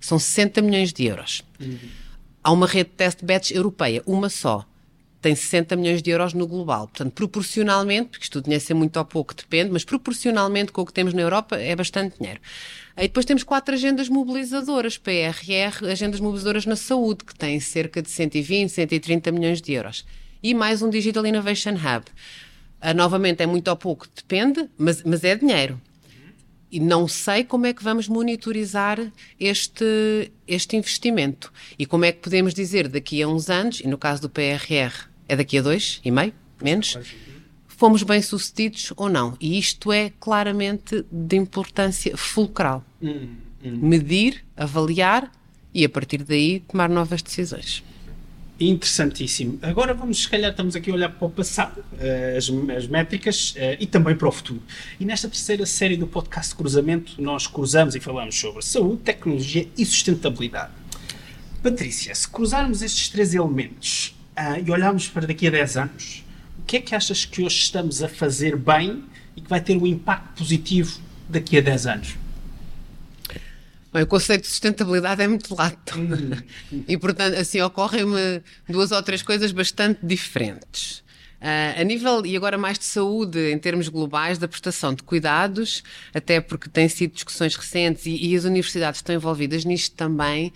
São 0.00 0.18
60 0.18 0.60
milhões 0.62 0.92
de 0.92 1.06
euros. 1.06 1.42
Uhum. 1.58 1.78
Há 2.42 2.52
uma 2.52 2.66
rede 2.66 2.90
de 2.90 2.96
test 2.96 3.24
beds 3.24 3.50
europeia, 3.50 4.02
uma 4.06 4.28
só. 4.28 4.64
Tem 5.20 5.34
60 5.34 5.74
milhões 5.74 6.00
de 6.00 6.10
euros 6.10 6.32
no 6.32 6.46
global. 6.46 6.86
Portanto, 6.86 7.12
proporcionalmente, 7.12 8.10
porque 8.10 8.24
isto 8.24 8.40
dinheiro 8.40 8.64
ser 8.64 8.74
muito 8.74 8.96
ou 8.96 9.04
pouco, 9.04 9.34
depende, 9.34 9.70
mas 9.70 9.84
proporcionalmente 9.84 10.70
com 10.70 10.82
o 10.82 10.86
que 10.86 10.92
temos 10.92 11.12
na 11.12 11.22
Europa 11.22 11.56
é 11.56 11.74
bastante 11.74 12.16
dinheiro. 12.18 12.40
Aí 12.96 13.08
depois 13.08 13.26
temos 13.26 13.42
quatro 13.42 13.74
agendas 13.74 14.08
mobilizadoras, 14.08 14.96
PRR, 14.96 15.90
agendas 15.90 16.20
mobilizadoras 16.20 16.66
na 16.66 16.76
saúde, 16.76 17.24
que 17.24 17.34
têm 17.34 17.58
cerca 17.58 18.00
de 18.00 18.10
120, 18.10 18.70
130 18.70 19.32
milhões 19.32 19.60
de 19.60 19.72
euros. 19.72 20.06
E 20.40 20.54
mais 20.54 20.82
um 20.82 20.88
Digital 20.88 21.26
Innovation 21.26 21.72
Hub. 21.74 22.04
Uh, 22.80 22.94
novamente, 22.94 23.42
é 23.42 23.46
muito 23.46 23.68
ou 23.68 23.76
pouco, 23.76 24.06
depende, 24.14 24.68
mas, 24.78 25.02
mas 25.02 25.24
é 25.24 25.34
dinheiro 25.34 25.80
e 26.70 26.78
não 26.80 27.08
sei 27.08 27.44
como 27.44 27.66
é 27.66 27.72
que 27.72 27.82
vamos 27.82 28.08
monitorizar 28.08 29.00
este, 29.38 30.30
este 30.46 30.76
investimento 30.76 31.52
e 31.78 31.86
como 31.86 32.04
é 32.04 32.12
que 32.12 32.20
podemos 32.20 32.52
dizer 32.54 32.88
daqui 32.88 33.22
a 33.22 33.28
uns 33.28 33.48
anos, 33.48 33.80
e 33.80 33.86
no 33.86 33.98
caso 33.98 34.22
do 34.22 34.30
PRR 34.30 35.08
é 35.28 35.36
daqui 35.36 35.58
a 35.58 35.62
dois 35.62 36.00
e 36.04 36.10
meio, 36.10 36.32
menos, 36.62 36.98
fomos 37.66 38.02
bem 38.02 38.20
sucedidos 38.20 38.92
ou 38.96 39.08
não. 39.08 39.36
E 39.40 39.58
isto 39.58 39.92
é 39.92 40.10
claramente 40.18 41.04
de 41.10 41.36
importância 41.36 42.16
fulcral. 42.16 42.84
Hum, 43.00 43.36
hum. 43.64 43.78
Medir, 43.80 44.44
avaliar 44.56 45.30
e 45.72 45.84
a 45.84 45.88
partir 45.88 46.24
daí 46.24 46.60
tomar 46.60 46.88
novas 46.88 47.22
decisões. 47.22 47.84
Interessantíssimo. 48.60 49.58
Agora 49.62 49.94
vamos, 49.94 50.22
se 50.22 50.28
calhar, 50.28 50.50
estamos 50.50 50.74
aqui 50.74 50.90
a 50.90 50.94
olhar 50.94 51.10
para 51.10 51.28
o 51.28 51.30
passado, 51.30 51.84
eh, 52.00 52.34
as, 52.36 52.50
as 52.76 52.88
métricas 52.88 53.54
eh, 53.56 53.76
e 53.78 53.86
também 53.86 54.16
para 54.16 54.26
o 54.26 54.32
futuro. 54.32 54.60
E 54.98 55.04
nesta 55.04 55.28
terceira 55.28 55.64
série 55.64 55.96
do 55.96 56.08
podcast 56.08 56.56
Cruzamento, 56.56 57.22
nós 57.22 57.46
cruzamos 57.46 57.94
e 57.94 58.00
falamos 58.00 58.34
sobre 58.38 58.62
saúde, 58.62 59.02
tecnologia 59.02 59.68
e 59.78 59.84
sustentabilidade. 59.84 60.72
Patrícia, 61.62 62.12
se 62.14 62.28
cruzarmos 62.28 62.82
estes 62.82 63.08
três 63.08 63.32
elementos 63.32 64.16
uh, 64.36 64.60
e 64.64 64.70
olharmos 64.70 65.08
para 65.08 65.26
daqui 65.26 65.46
a 65.46 65.50
10 65.50 65.76
anos, 65.76 66.24
o 66.58 66.62
que 66.62 66.78
é 66.78 66.80
que 66.80 66.94
achas 66.96 67.24
que 67.24 67.42
hoje 67.42 67.58
estamos 67.58 68.02
a 68.02 68.08
fazer 68.08 68.56
bem 68.56 69.04
e 69.36 69.40
que 69.40 69.48
vai 69.48 69.60
ter 69.60 69.76
um 69.76 69.86
impacto 69.86 70.38
positivo 70.38 71.00
daqui 71.28 71.58
a 71.58 71.60
10 71.60 71.86
anos? 71.86 72.16
Bem, 73.92 74.02
o 74.02 74.06
conceito 74.06 74.42
de 74.42 74.48
sustentabilidade 74.48 75.22
é 75.22 75.28
muito 75.28 75.54
lato. 75.54 75.94
e, 76.86 76.96
portanto, 76.98 77.36
assim, 77.38 77.60
ocorrem-me 77.60 78.42
duas 78.68 78.92
ou 78.92 79.02
três 79.02 79.22
coisas 79.22 79.50
bastante 79.50 80.04
diferentes. 80.04 81.02
Uh, 81.40 81.80
a 81.80 81.84
nível, 81.84 82.26
e 82.26 82.36
agora 82.36 82.58
mais 82.58 82.78
de 82.78 82.84
saúde, 82.84 83.52
em 83.52 83.58
termos 83.58 83.88
globais, 83.88 84.38
da 84.38 84.48
prestação 84.48 84.92
de 84.92 85.04
cuidados, 85.04 85.84
até 86.12 86.40
porque 86.40 86.68
têm 86.68 86.88
sido 86.88 87.14
discussões 87.14 87.54
recentes 87.54 88.06
e, 88.06 88.30
e 88.30 88.36
as 88.36 88.44
universidades 88.44 88.98
estão 88.98 89.14
envolvidas 89.14 89.64
nisto 89.64 89.94
também, 89.94 90.52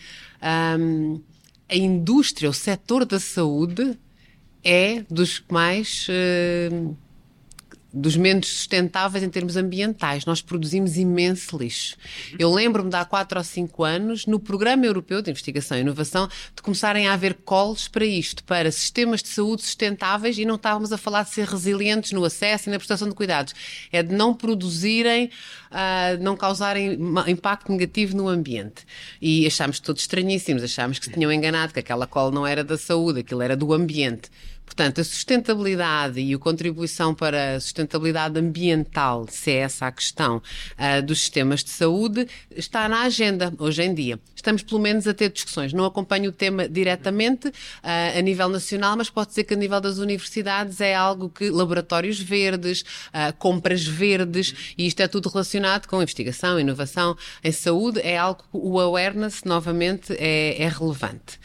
um, 0.79 1.21
a 1.69 1.77
indústria, 1.77 2.51
o 2.51 2.53
setor 2.53 3.05
da 3.05 3.19
saúde 3.19 3.97
é 4.65 5.05
dos 5.09 5.43
mais. 5.49 6.07
Uh, 6.09 6.97
dos 7.93 8.17
menos 8.17 8.49
sustentáveis 8.49 9.23
em 9.23 9.29
termos 9.29 9.57
ambientais. 9.57 10.25
Nós 10.25 10.41
produzimos 10.41 10.97
imenso 10.97 11.59
lixo. 11.59 11.97
Eu 12.39 12.53
lembro-me 12.53 12.89
de 12.89 12.97
há 12.97 13.05
4 13.05 13.39
ou 13.39 13.45
5 13.45 13.85
anos, 13.85 14.27
no 14.27 14.41
Programa 14.41 14.87
Europeu 14.87 15.21
de 15.21 15.31
Investigação 15.31 15.77
e 15.77 15.81
Inovação, 15.81 16.29
de 16.55 16.63
começarem 16.63 17.07
a 17.07 17.13
haver 17.13 17.35
calls 17.47 17.89
para 17.89 18.05
isto, 18.05 18.43
para 18.45 18.71
sistemas 18.71 19.23
de 19.23 19.29
saúde 19.29 19.63
sustentáveis 19.63 20.39
e 20.39 20.45
não 20.45 20.55
estávamos 20.55 20.93
a 20.93 20.99
falar 20.99 21.25
de 21.25 21.31
ser 21.31 21.47
resilientes 21.47 22.13
no 22.13 22.25
acesso 22.25 22.69
e 22.69 22.73
na 22.73 22.79
prestação 22.79 23.09
de 23.09 23.15
cuidados. 23.15 23.55
É 23.93 24.03
de 24.03 24.15
não 24.15 24.35
produzirem, 24.35 25.27
uh, 25.71 26.23
não 26.23 26.37
causarem 26.37 26.99
impacto 27.27 27.71
negativo 27.71 28.17
no 28.17 28.29
ambiente. 28.29 28.87
E 29.21 29.47
achámos 29.47 29.81
todos 29.81 30.03
estranhíssimos, 30.03 30.63
achámos 30.63 30.99
que 30.99 31.07
se 31.07 31.13
tinham 31.13 31.33
enganado, 31.33 31.73
que 31.73 31.81
aquela 31.81 32.07
call 32.07 32.31
não 32.31 32.47
era 32.47 32.65
da 32.65 32.79
saúde, 32.79 33.21
aquilo 33.21 33.43
era 33.43 33.57
do 33.57 33.73
ambiente. 33.73 34.31
Portanto, 34.73 35.03
a 35.03 35.05
sustentabilidade 35.05 36.19
e 36.19 36.33
a 36.33 36.39
contribuição 36.39 37.15
para 37.15 37.57
a 37.57 37.61
sustentabilidade 37.61 38.39
ambiental, 38.39 39.27
se 39.29 39.51
é 39.51 39.57
essa 39.57 39.87
a 39.87 39.93
questão 39.93 40.39
uh, 40.39 41.03
dos 41.03 41.21
sistemas 41.21 41.63
de 41.63 41.69
saúde, 41.69 42.27
está 42.51 42.89
na 42.89 43.03
agenda 43.03 43.53
hoje 43.59 43.83
em 43.83 43.93
dia. 43.93 44.19
Estamos, 44.35 44.63
pelo 44.63 44.81
menos, 44.81 45.07
a 45.07 45.13
ter 45.13 45.31
discussões. 45.31 45.75
Não 45.75 45.85
acompanho 45.85 46.31
o 46.31 46.33
tema 46.33 46.67
diretamente 46.67 47.49
uh, 47.49 47.53
a 48.19 48.21
nível 48.23 48.49
nacional, 48.49 48.97
mas 48.97 49.11
pode 49.11 49.35
ser 49.35 49.45
que 49.45 49.53
a 49.53 49.57
nível 49.59 49.79
das 49.79 49.99
universidades 49.99 50.81
é 50.81 50.95
algo 50.95 51.29
que 51.29 51.51
laboratórios 51.51 52.19
verdes, 52.19 52.81
uh, 52.81 53.37
compras 53.39 53.87
verdes, 53.87 54.73
e 54.79 54.87
isto 54.87 55.01
é 55.01 55.07
tudo 55.07 55.29
relacionado 55.29 55.87
com 55.87 56.01
investigação, 56.01 56.59
inovação 56.59 57.15
em 57.45 57.53
saúde, 57.53 58.01
é 58.01 58.17
algo 58.17 58.43
que 58.43 58.49
o 58.55 58.81
awareness, 58.81 59.45
novamente, 59.45 60.15
é, 60.19 60.63
é 60.63 60.69
relevante. 60.69 61.39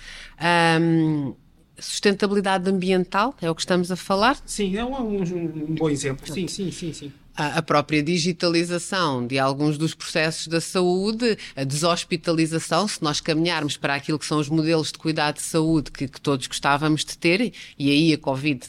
Um, 0.79 1.35
sustentabilidade 1.79 2.69
ambiental, 2.69 3.35
é 3.41 3.49
o 3.49 3.55
que 3.55 3.61
estamos 3.61 3.91
a 3.91 3.95
falar? 3.95 4.37
Sim, 4.45 4.75
é 4.77 4.83
um, 4.83 5.21
um, 5.21 5.75
bom 5.75 5.89
exemplo. 5.89 6.31
Sim, 6.33 6.47
sim, 6.47 6.71
sim, 6.71 6.93
sim 6.93 7.11
a 7.37 7.61
própria 7.61 8.01
digitalização 8.01 9.25
de 9.25 9.37
alguns 9.37 9.77
dos 9.77 9.93
processos 9.93 10.47
da 10.47 10.59
saúde, 10.59 11.37
a 11.55 11.63
deshospitalização, 11.63 12.87
se 12.87 13.01
nós 13.03 13.21
caminharmos 13.21 13.77
para 13.77 13.93
aquilo 13.93 14.17
que 14.17 14.25
são 14.25 14.39
os 14.39 14.49
modelos 14.49 14.91
de 14.91 14.97
cuidado 14.97 15.35
de 15.35 15.43
saúde 15.43 15.91
que, 15.91 16.07
que 16.07 16.19
todos 16.19 16.47
gostávamos 16.47 17.05
de 17.05 17.15
ter, 17.15 17.53
e 17.77 17.91
aí 17.91 18.13
a 18.13 18.17
Covid 18.17 18.61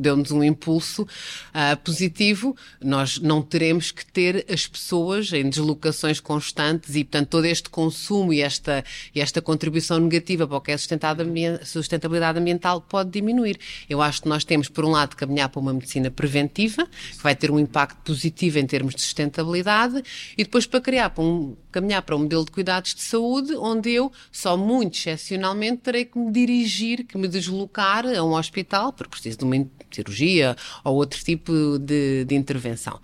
deu-nos 0.00 0.32
um 0.32 0.42
impulso 0.42 1.02
uh, 1.02 1.76
positivo, 1.84 2.56
nós 2.82 3.18
não 3.18 3.40
teremos 3.42 3.92
que 3.92 4.04
ter 4.04 4.44
as 4.50 4.66
pessoas 4.66 5.32
em 5.32 5.48
deslocações 5.48 6.18
constantes 6.18 6.96
e, 6.96 7.04
portanto, 7.04 7.28
todo 7.28 7.44
este 7.44 7.70
consumo 7.70 8.32
e 8.32 8.40
esta, 8.40 8.84
e 9.14 9.20
esta 9.20 9.40
contribuição 9.40 10.00
negativa 10.00 10.48
para 10.48 10.56
o 10.56 10.60
que 10.60 10.72
é 10.72 10.76
sustentabilidade 10.76 12.38
ambiental 12.38 12.80
pode 12.80 13.10
diminuir. 13.10 13.58
Eu 13.88 14.02
acho 14.02 14.22
que 14.22 14.28
nós 14.28 14.42
temos, 14.44 14.68
por 14.68 14.84
um 14.84 14.90
lado, 14.90 15.10
de 15.10 15.16
caminhar 15.16 15.48
para 15.48 15.60
uma 15.60 15.72
medicina 15.72 16.10
preventiva, 16.10 16.86
que 16.86 17.22
vai 17.22 17.36
ter 17.36 17.50
um 17.52 17.58
impacto 17.58 17.99
positivo 18.04 18.58
em 18.58 18.66
termos 18.66 18.94
de 18.94 19.02
sustentabilidade 19.02 20.02
e 20.36 20.44
depois 20.44 20.66
para 20.66 20.80
criar, 20.80 21.10
para 21.10 21.24
um, 21.24 21.56
caminhar 21.70 22.02
para 22.02 22.16
um 22.16 22.20
modelo 22.20 22.44
de 22.44 22.50
cuidados 22.50 22.94
de 22.94 23.02
saúde 23.02 23.54
onde 23.56 23.90
eu, 23.90 24.12
só 24.30 24.56
muito 24.56 24.96
excepcionalmente, 24.96 25.78
terei 25.78 26.04
que 26.04 26.18
me 26.18 26.30
dirigir, 26.32 27.04
que 27.04 27.16
me 27.16 27.28
deslocar 27.28 28.06
a 28.06 28.22
um 28.22 28.32
hospital 28.32 28.92
porque 28.92 29.10
preciso 29.10 29.38
de 29.38 29.44
uma 29.44 29.66
cirurgia 29.90 30.56
ou 30.84 30.96
outro 30.96 31.22
tipo 31.22 31.78
de, 31.78 32.24
de 32.24 32.34
intervenção. 32.34 32.96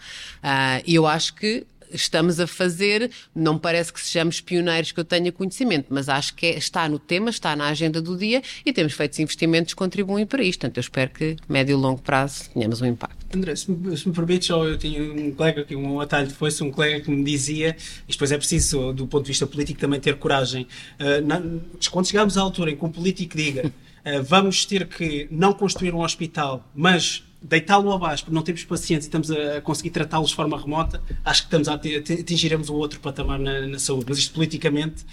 Uh, 0.42 0.82
e 0.86 0.94
eu 0.94 1.06
acho 1.06 1.34
que 1.34 1.66
estamos 1.96 2.38
a 2.38 2.46
fazer, 2.46 3.10
não 3.34 3.58
parece 3.58 3.92
que 3.92 4.00
sejamos 4.00 4.40
pioneiros 4.40 4.92
que 4.92 5.00
eu 5.00 5.04
tenha 5.04 5.32
conhecimento, 5.32 5.86
mas 5.90 6.08
acho 6.08 6.34
que 6.34 6.46
é, 6.46 6.56
está 6.56 6.88
no 6.88 6.98
tema, 6.98 7.30
está 7.30 7.56
na 7.56 7.68
agenda 7.68 8.00
do 8.00 8.16
dia 8.16 8.42
e 8.64 8.72
temos 8.72 8.92
feito 8.92 9.20
investimentos 9.20 9.74
que 9.74 9.78
contribuem 9.78 10.26
para 10.26 10.42
isto. 10.42 10.60
Portanto, 10.60 10.76
eu 10.76 10.80
espero 10.80 11.10
que 11.10 11.36
médio 11.48 11.72
e 11.72 11.76
longo 11.76 12.00
prazo 12.00 12.50
tenhamos 12.50 12.80
um 12.80 12.86
impacto. 12.86 13.16
André, 13.34 13.56
se 13.56 13.70
me, 13.70 13.96
se 13.96 14.08
me 14.08 14.14
permites, 14.14 14.48
eu 14.48 14.78
tinha 14.78 15.02
um 15.02 15.32
colega, 15.32 15.64
que 15.64 15.74
um 15.74 16.00
atalho 16.00 16.30
foi 16.30 16.50
um 16.62 16.70
colega 16.70 17.00
que 17.00 17.10
me 17.10 17.24
dizia, 17.24 17.76
e 18.08 18.12
depois 18.12 18.30
é 18.32 18.38
preciso, 18.38 18.92
do 18.92 19.06
ponto 19.06 19.24
de 19.24 19.28
vista 19.28 19.46
político, 19.46 19.80
também 19.80 20.00
ter 20.00 20.16
coragem. 20.16 20.66
Uh, 21.00 21.26
na, 21.26 21.42
quando 21.90 22.06
chegarmos 22.06 22.38
à 22.38 22.40
altura 22.40 22.70
em 22.70 22.76
que 22.76 22.84
um 22.84 22.90
político 22.90 23.36
diga 23.36 23.66
uh, 23.66 24.22
vamos 24.24 24.64
ter 24.64 24.86
que 24.86 25.26
não 25.30 25.52
construir 25.52 25.92
um 25.94 26.02
hospital, 26.02 26.68
mas 26.74 27.24
deitá-lo 27.48 27.92
abaixo 27.92 28.24
porque 28.24 28.34
não 28.34 28.42
temos 28.42 28.64
pacientes 28.64 29.06
e 29.06 29.08
estamos 29.08 29.30
a 29.30 29.60
conseguir 29.60 29.90
tratá-los 29.90 30.30
de 30.30 30.36
forma 30.36 30.58
remota, 30.58 31.02
acho 31.24 31.42
que 31.42 31.46
estamos 31.46 31.68
a 31.68 31.74
atingiremos 31.74 32.68
o 32.68 32.74
outro 32.74 33.00
patamar 33.00 33.38
na, 33.38 33.66
na 33.66 33.78
saúde. 33.78 34.06
Mas 34.08 34.18
isto 34.18 34.34
politicamente. 34.34 35.04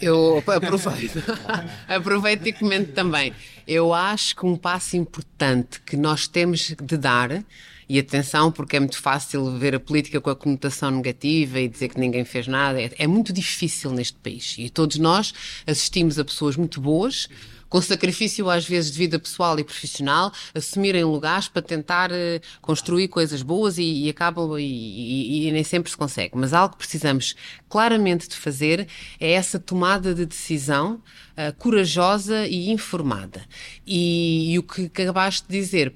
Eu 0.00 0.42
aproveito. 0.46 1.22
aproveito 1.86 2.46
e 2.46 2.52
comento 2.52 2.92
também. 2.92 3.34
Eu 3.66 3.92
acho 3.92 4.34
que 4.34 4.46
um 4.46 4.56
passo 4.56 4.96
importante 4.96 5.80
que 5.82 5.96
nós 5.96 6.26
temos 6.26 6.74
de 6.82 6.96
dar 6.96 7.44
e 7.88 7.98
atenção, 7.98 8.52
porque 8.52 8.76
é 8.76 8.80
muito 8.80 8.98
fácil 8.98 9.58
ver 9.58 9.74
a 9.74 9.80
política 9.80 10.20
com 10.20 10.30
a 10.30 10.36
conotação 10.36 10.92
negativa 10.92 11.58
e 11.58 11.68
dizer 11.68 11.88
que 11.88 11.98
ninguém 11.98 12.24
fez 12.24 12.46
nada. 12.46 12.80
É, 12.80 12.90
é 12.96 13.06
muito 13.06 13.32
difícil 13.32 13.90
neste 13.90 14.16
país. 14.16 14.54
E 14.58 14.70
todos 14.70 14.96
nós 14.96 15.34
assistimos 15.66 16.16
a 16.16 16.24
pessoas 16.24 16.56
muito 16.56 16.80
boas 16.80 17.28
com 17.70 17.80
sacrifício 17.80 18.50
às 18.50 18.68
vezes 18.68 18.90
de 18.90 18.98
vida 18.98 19.18
pessoal 19.18 19.58
e 19.58 19.64
profissional, 19.64 20.32
assumirem 20.52 21.04
lugares 21.04 21.46
para 21.46 21.62
tentar 21.62 22.10
uh, 22.10 22.14
construir 22.60 23.08
coisas 23.08 23.42
boas 23.42 23.78
e, 23.78 24.06
e 24.06 24.10
acabam 24.10 24.58
e, 24.58 24.64
e, 24.64 25.48
e, 25.48 25.52
nem 25.52 25.62
sempre 25.62 25.88
se 25.88 25.96
consegue. 25.96 26.36
Mas 26.36 26.52
algo 26.52 26.72
que 26.72 26.78
precisamos 26.78 27.36
claramente 27.68 28.28
de 28.28 28.36
fazer 28.36 28.88
é 29.20 29.30
essa 29.30 29.58
tomada 29.58 30.12
de 30.12 30.26
decisão 30.26 30.94
uh, 30.94 31.54
corajosa 31.56 32.46
e 32.48 32.70
informada. 32.70 33.42
E, 33.86 34.56
o 34.58 34.62
que 34.64 34.86
acabaste 34.86 35.46
de 35.48 35.56
dizer, 35.58 35.94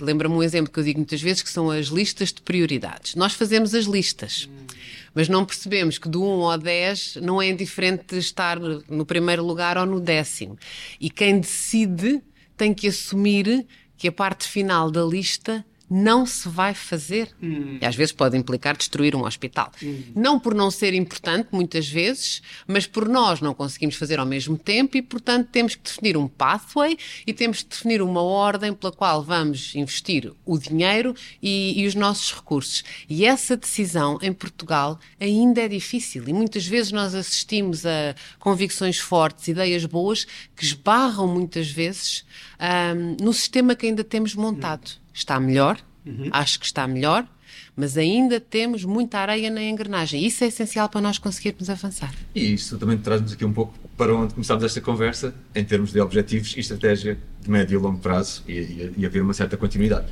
lembra-me 0.00 0.36
um 0.36 0.42
exemplo 0.42 0.72
que 0.72 0.78
eu 0.78 0.84
digo 0.84 1.00
muitas 1.00 1.20
vezes, 1.20 1.42
que 1.42 1.50
são 1.50 1.70
as 1.70 1.86
listas 1.86 2.32
de 2.32 2.40
prioridades. 2.40 3.16
Nós 3.16 3.32
fazemos 3.32 3.74
as 3.74 3.86
listas. 3.86 4.48
Hum 4.48 4.66
mas 5.16 5.30
não 5.30 5.46
percebemos 5.46 5.96
que 5.96 6.10
do 6.10 6.22
1 6.22 6.50
ao 6.50 6.58
10 6.58 7.16
não 7.22 7.40
é 7.40 7.48
indiferente 7.48 8.04
de 8.08 8.18
estar 8.18 8.60
no 8.60 9.06
primeiro 9.06 9.42
lugar 9.42 9.78
ou 9.78 9.86
no 9.86 9.98
décimo. 9.98 10.58
E 11.00 11.08
quem 11.08 11.40
decide 11.40 12.22
tem 12.54 12.74
que 12.74 12.86
assumir 12.86 13.66
que 13.96 14.08
a 14.08 14.12
parte 14.12 14.46
final 14.46 14.90
da 14.90 15.02
lista 15.02 15.64
não 15.88 16.26
se 16.26 16.48
vai 16.48 16.74
fazer. 16.74 17.30
Hum. 17.42 17.78
E 17.80 17.86
às 17.86 17.94
vezes 17.94 18.12
pode 18.12 18.36
implicar 18.36 18.76
destruir 18.76 19.14
um 19.14 19.24
hospital. 19.24 19.70
Hum. 19.82 20.02
Não 20.14 20.38
por 20.38 20.54
não 20.54 20.70
ser 20.70 20.94
importante, 20.94 21.48
muitas 21.52 21.88
vezes, 21.88 22.42
mas 22.66 22.86
por 22.86 23.08
nós 23.08 23.40
não 23.40 23.54
conseguimos 23.54 23.96
fazer 23.96 24.18
ao 24.18 24.26
mesmo 24.26 24.58
tempo 24.58 24.96
e, 24.96 25.02
portanto, 25.02 25.48
temos 25.50 25.74
que 25.74 25.82
definir 25.82 26.16
um 26.16 26.26
pathway 26.26 26.98
e 27.26 27.32
temos 27.32 27.62
que 27.62 27.70
definir 27.70 28.02
uma 28.02 28.22
ordem 28.22 28.72
pela 28.72 28.92
qual 28.92 29.22
vamos 29.22 29.74
investir 29.74 30.32
o 30.44 30.58
dinheiro 30.58 31.14
e, 31.42 31.80
e 31.80 31.86
os 31.86 31.94
nossos 31.94 32.32
recursos. 32.32 32.82
E 33.08 33.24
essa 33.24 33.56
decisão 33.56 34.18
em 34.20 34.32
Portugal 34.32 34.98
ainda 35.20 35.60
é 35.60 35.68
difícil 35.68 36.24
e 36.26 36.32
muitas 36.32 36.66
vezes 36.66 36.92
nós 36.92 37.14
assistimos 37.14 37.86
a 37.86 38.14
convicções 38.38 38.98
fortes, 38.98 39.48
ideias 39.48 39.84
boas 39.84 40.26
que 40.56 40.64
esbarram 40.64 41.28
muitas 41.28 41.70
vezes 41.70 42.24
um, 42.60 43.24
no 43.24 43.32
sistema 43.32 43.74
que 43.74 43.86
ainda 43.86 44.02
temos 44.02 44.34
montado. 44.34 44.90
Hum 45.00 45.05
está 45.16 45.40
melhor, 45.40 45.78
uhum. 46.04 46.28
acho 46.30 46.60
que 46.60 46.66
está 46.66 46.86
melhor, 46.86 47.26
mas 47.74 47.96
ainda 47.96 48.38
temos 48.40 48.84
muita 48.84 49.18
areia 49.18 49.50
na 49.50 49.62
engrenagem. 49.62 50.24
Isso 50.24 50.44
é 50.44 50.48
essencial 50.48 50.88
para 50.88 51.00
nós 51.00 51.18
conseguirmos 51.18 51.68
avançar. 51.70 52.14
E 52.34 52.54
isso 52.54 52.78
também 52.78 52.98
traz-nos 52.98 53.32
aqui 53.32 53.44
um 53.44 53.52
pouco 53.52 53.74
para 53.96 54.14
onde 54.14 54.34
começámos 54.34 54.64
esta 54.64 54.80
conversa, 54.80 55.34
em 55.54 55.64
termos 55.64 55.92
de 55.92 56.00
objetivos 56.00 56.54
e 56.56 56.60
estratégia 56.60 57.18
de 57.40 57.50
médio 57.50 57.78
e 57.78 57.82
longo 57.82 57.98
prazo 57.98 58.42
e, 58.46 58.52
e, 58.52 58.94
e 58.98 59.06
haver 59.06 59.22
uma 59.22 59.34
certa 59.34 59.56
continuidade. 59.56 60.06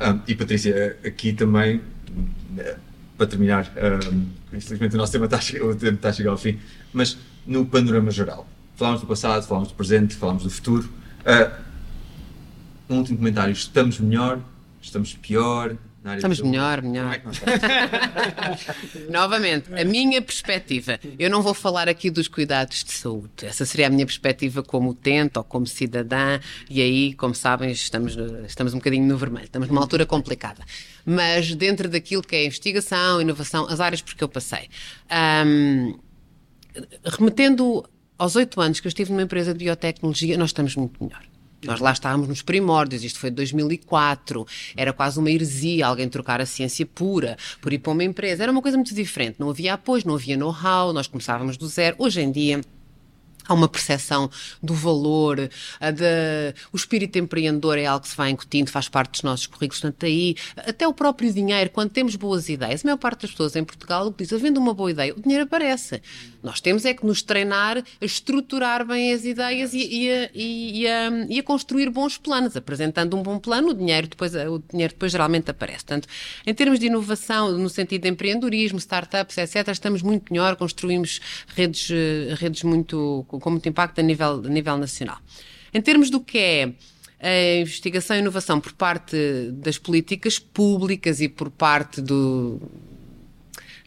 Um, 0.00 0.20
e 0.26 0.34
Patrícia, 0.34 0.98
aqui 1.04 1.32
também, 1.32 1.80
para 3.16 3.26
terminar, 3.26 3.72
um, 4.12 4.26
infelizmente 4.56 4.94
o 4.94 4.98
nosso 4.98 5.12
tema 5.12 5.26
está, 5.26 5.38
o 5.64 5.74
tempo 5.74 5.94
está 5.94 6.08
a 6.08 6.12
chegar 6.12 6.30
ao 6.30 6.38
fim, 6.38 6.58
mas 6.92 7.18
no 7.46 7.66
panorama 7.66 8.10
geral, 8.10 8.48
falámos 8.76 9.00
do 9.00 9.06
passado, 9.06 9.46
falámos 9.46 9.68
do 9.68 9.74
presente, 9.74 10.16
falámos 10.16 10.42
do 10.42 10.50
futuro, 10.50 10.88
Uh, 11.20 11.69
um 12.94 12.98
último 12.98 13.18
comentário. 13.18 13.52
Estamos 13.52 13.98
melhor? 14.00 14.40
Estamos 14.80 15.14
pior? 15.14 15.76
Estamos 16.16 16.40
melhor, 16.40 16.80
melhor. 16.80 17.14
É 17.14 17.20
Novamente, 19.12 19.72
a 19.74 19.84
minha 19.84 20.22
perspectiva. 20.22 20.98
Eu 21.18 21.28
não 21.28 21.42
vou 21.42 21.52
falar 21.52 21.90
aqui 21.90 22.10
dos 22.10 22.26
cuidados 22.26 22.82
de 22.82 22.92
saúde. 22.92 23.44
Essa 23.44 23.66
seria 23.66 23.86
a 23.86 23.90
minha 23.90 24.06
perspectiva 24.06 24.62
como 24.62 24.90
utente 24.90 25.38
ou 25.38 25.44
como 25.44 25.66
cidadã. 25.66 26.40
E 26.70 26.80
aí, 26.80 27.12
como 27.14 27.34
sabem, 27.34 27.70
estamos, 27.70 28.16
estamos 28.46 28.72
um 28.72 28.78
bocadinho 28.78 29.06
no 29.06 29.16
vermelho. 29.18 29.44
Estamos 29.44 29.68
numa 29.68 29.82
altura 29.82 30.06
complicada. 30.06 30.64
Mas 31.04 31.54
dentro 31.54 31.86
daquilo 31.86 32.22
que 32.22 32.34
é 32.34 32.46
investigação, 32.46 33.20
inovação, 33.20 33.66
as 33.68 33.78
áreas 33.78 34.00
por 34.00 34.14
que 34.14 34.24
eu 34.24 34.28
passei. 34.28 34.70
Um, 35.46 35.98
remetendo 37.04 37.84
aos 38.16 38.36
oito 38.36 38.58
anos 38.60 38.80
que 38.80 38.86
eu 38.86 38.90
estive 38.90 39.10
numa 39.10 39.22
empresa 39.22 39.52
de 39.52 39.64
biotecnologia, 39.64 40.38
nós 40.38 40.48
estamos 40.48 40.74
muito 40.76 41.02
melhor. 41.04 41.29
Nós 41.64 41.80
lá 41.80 41.92
estávamos 41.92 42.28
nos 42.28 42.42
primórdios, 42.42 43.04
isto 43.04 43.18
foi 43.18 43.30
de 43.30 43.36
2004, 43.36 44.46
era 44.76 44.92
quase 44.92 45.18
uma 45.18 45.30
heresia 45.30 45.86
alguém 45.86 46.08
trocar 46.08 46.40
a 46.40 46.46
ciência 46.46 46.86
pura 46.86 47.36
por 47.60 47.72
ir 47.72 47.78
para 47.78 47.92
uma 47.92 48.04
empresa. 48.04 48.42
Era 48.42 48.52
uma 48.52 48.62
coisa 48.62 48.76
muito 48.76 48.94
diferente, 48.94 49.36
não 49.38 49.50
havia 49.50 49.74
apoio, 49.74 50.02
não 50.06 50.14
havia 50.14 50.36
know-how, 50.36 50.92
nós 50.92 51.06
começávamos 51.06 51.56
do 51.56 51.66
zero. 51.68 51.96
Hoje 51.98 52.20
em 52.20 52.30
dia 52.30 52.60
há 53.46 53.54
uma 53.54 53.68
percepção 53.68 54.30
do 54.62 54.74
valor, 54.74 55.36
de, 55.38 56.54
o 56.72 56.76
espírito 56.76 57.18
empreendedor 57.18 57.78
é 57.78 57.86
algo 57.86 58.02
que 58.02 58.08
se 58.08 58.16
vai 58.16 58.30
incutindo, 58.30 58.70
faz 58.70 58.88
parte 58.88 59.12
dos 59.12 59.22
nossos 59.22 59.46
currículos, 59.46 59.80
portanto 59.80 60.06
aí, 60.06 60.36
até 60.56 60.86
o 60.86 60.92
próprio 60.92 61.32
dinheiro, 61.32 61.70
quando 61.70 61.90
temos 61.90 62.16
boas 62.16 62.48
ideias, 62.48 62.84
a 62.84 62.88
maior 62.88 62.98
parte 62.98 63.22
das 63.22 63.30
pessoas 63.30 63.56
em 63.56 63.64
Portugal 63.64 64.12
diz, 64.16 64.32
havendo 64.32 64.60
uma 64.60 64.74
boa 64.74 64.90
ideia, 64.90 65.14
o 65.14 65.20
dinheiro 65.20 65.44
aparece. 65.44 66.00
Nós 66.42 66.60
temos 66.60 66.84
é 66.84 66.94
que 66.94 67.04
nos 67.04 67.22
treinar 67.22 67.78
a 67.78 68.04
estruturar 68.04 68.86
bem 68.86 69.12
as 69.12 69.24
ideias 69.24 69.74
e, 69.74 69.78
e, 69.78 70.10
a, 70.10 70.30
e, 70.34 70.86
a, 70.86 71.10
e 71.28 71.38
a 71.38 71.42
construir 71.42 71.90
bons 71.90 72.16
planos. 72.16 72.56
Apresentando 72.56 73.16
um 73.16 73.22
bom 73.22 73.38
plano, 73.38 73.68
o 73.70 73.74
dinheiro 73.74 74.08
depois, 74.08 74.34
o 74.34 74.62
dinheiro 74.70 74.94
depois 74.94 75.12
geralmente 75.12 75.50
aparece. 75.50 75.84
Portanto, 75.84 76.08
em 76.46 76.54
termos 76.54 76.78
de 76.78 76.86
inovação, 76.86 77.52
no 77.52 77.68
sentido 77.68 78.02
de 78.02 78.08
empreendedorismo, 78.08 78.78
startups, 78.78 79.36
etc., 79.36 79.68
estamos 79.68 80.02
muito 80.02 80.32
melhor, 80.32 80.56
construímos 80.56 81.20
redes, 81.48 81.90
eh, 81.90 82.34
redes 82.34 82.62
muito 82.62 83.24
com 83.38 83.50
muito 83.50 83.68
impacto 83.68 83.98
a 84.00 84.02
nível, 84.02 84.42
a 84.44 84.48
nível 84.48 84.76
nacional. 84.76 85.18
Em 85.72 85.80
termos 85.80 86.10
do 86.10 86.20
que 86.20 86.38
é 86.38 86.72
a 87.20 87.60
investigação 87.60 88.16
e 88.16 88.20
inovação 88.20 88.60
por 88.60 88.72
parte 88.72 89.16
das 89.52 89.78
políticas 89.78 90.38
públicas 90.38 91.20
e 91.20 91.28
por 91.28 91.50
parte 91.50 92.00
do, 92.00 92.60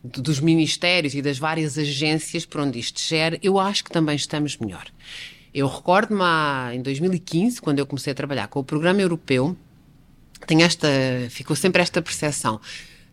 dos 0.03 0.39
ministérios 0.39 1.15
e 1.15 1.21
das 1.21 1.39
várias 1.39 1.77
agências 1.77 2.45
por 2.45 2.61
onde 2.61 2.79
isto 2.79 3.01
gera, 3.01 3.39
eu 3.41 3.59
acho 3.59 3.83
que 3.83 3.91
também 3.91 4.15
estamos 4.15 4.57
melhor. 4.57 4.85
Eu 5.53 5.67
recordo-me 5.67 6.23
em 6.75 6.81
2015, 6.81 7.61
quando 7.61 7.79
eu 7.79 7.85
comecei 7.85 8.11
a 8.11 8.15
trabalhar 8.15 8.47
com 8.47 8.59
o 8.59 8.63
programa 8.63 9.01
europeu, 9.01 9.57
tem 10.45 10.63
esta, 10.63 10.87
ficou 11.29 11.55
sempre 11.55 11.81
esta 11.81 12.01
percepção 12.01 12.59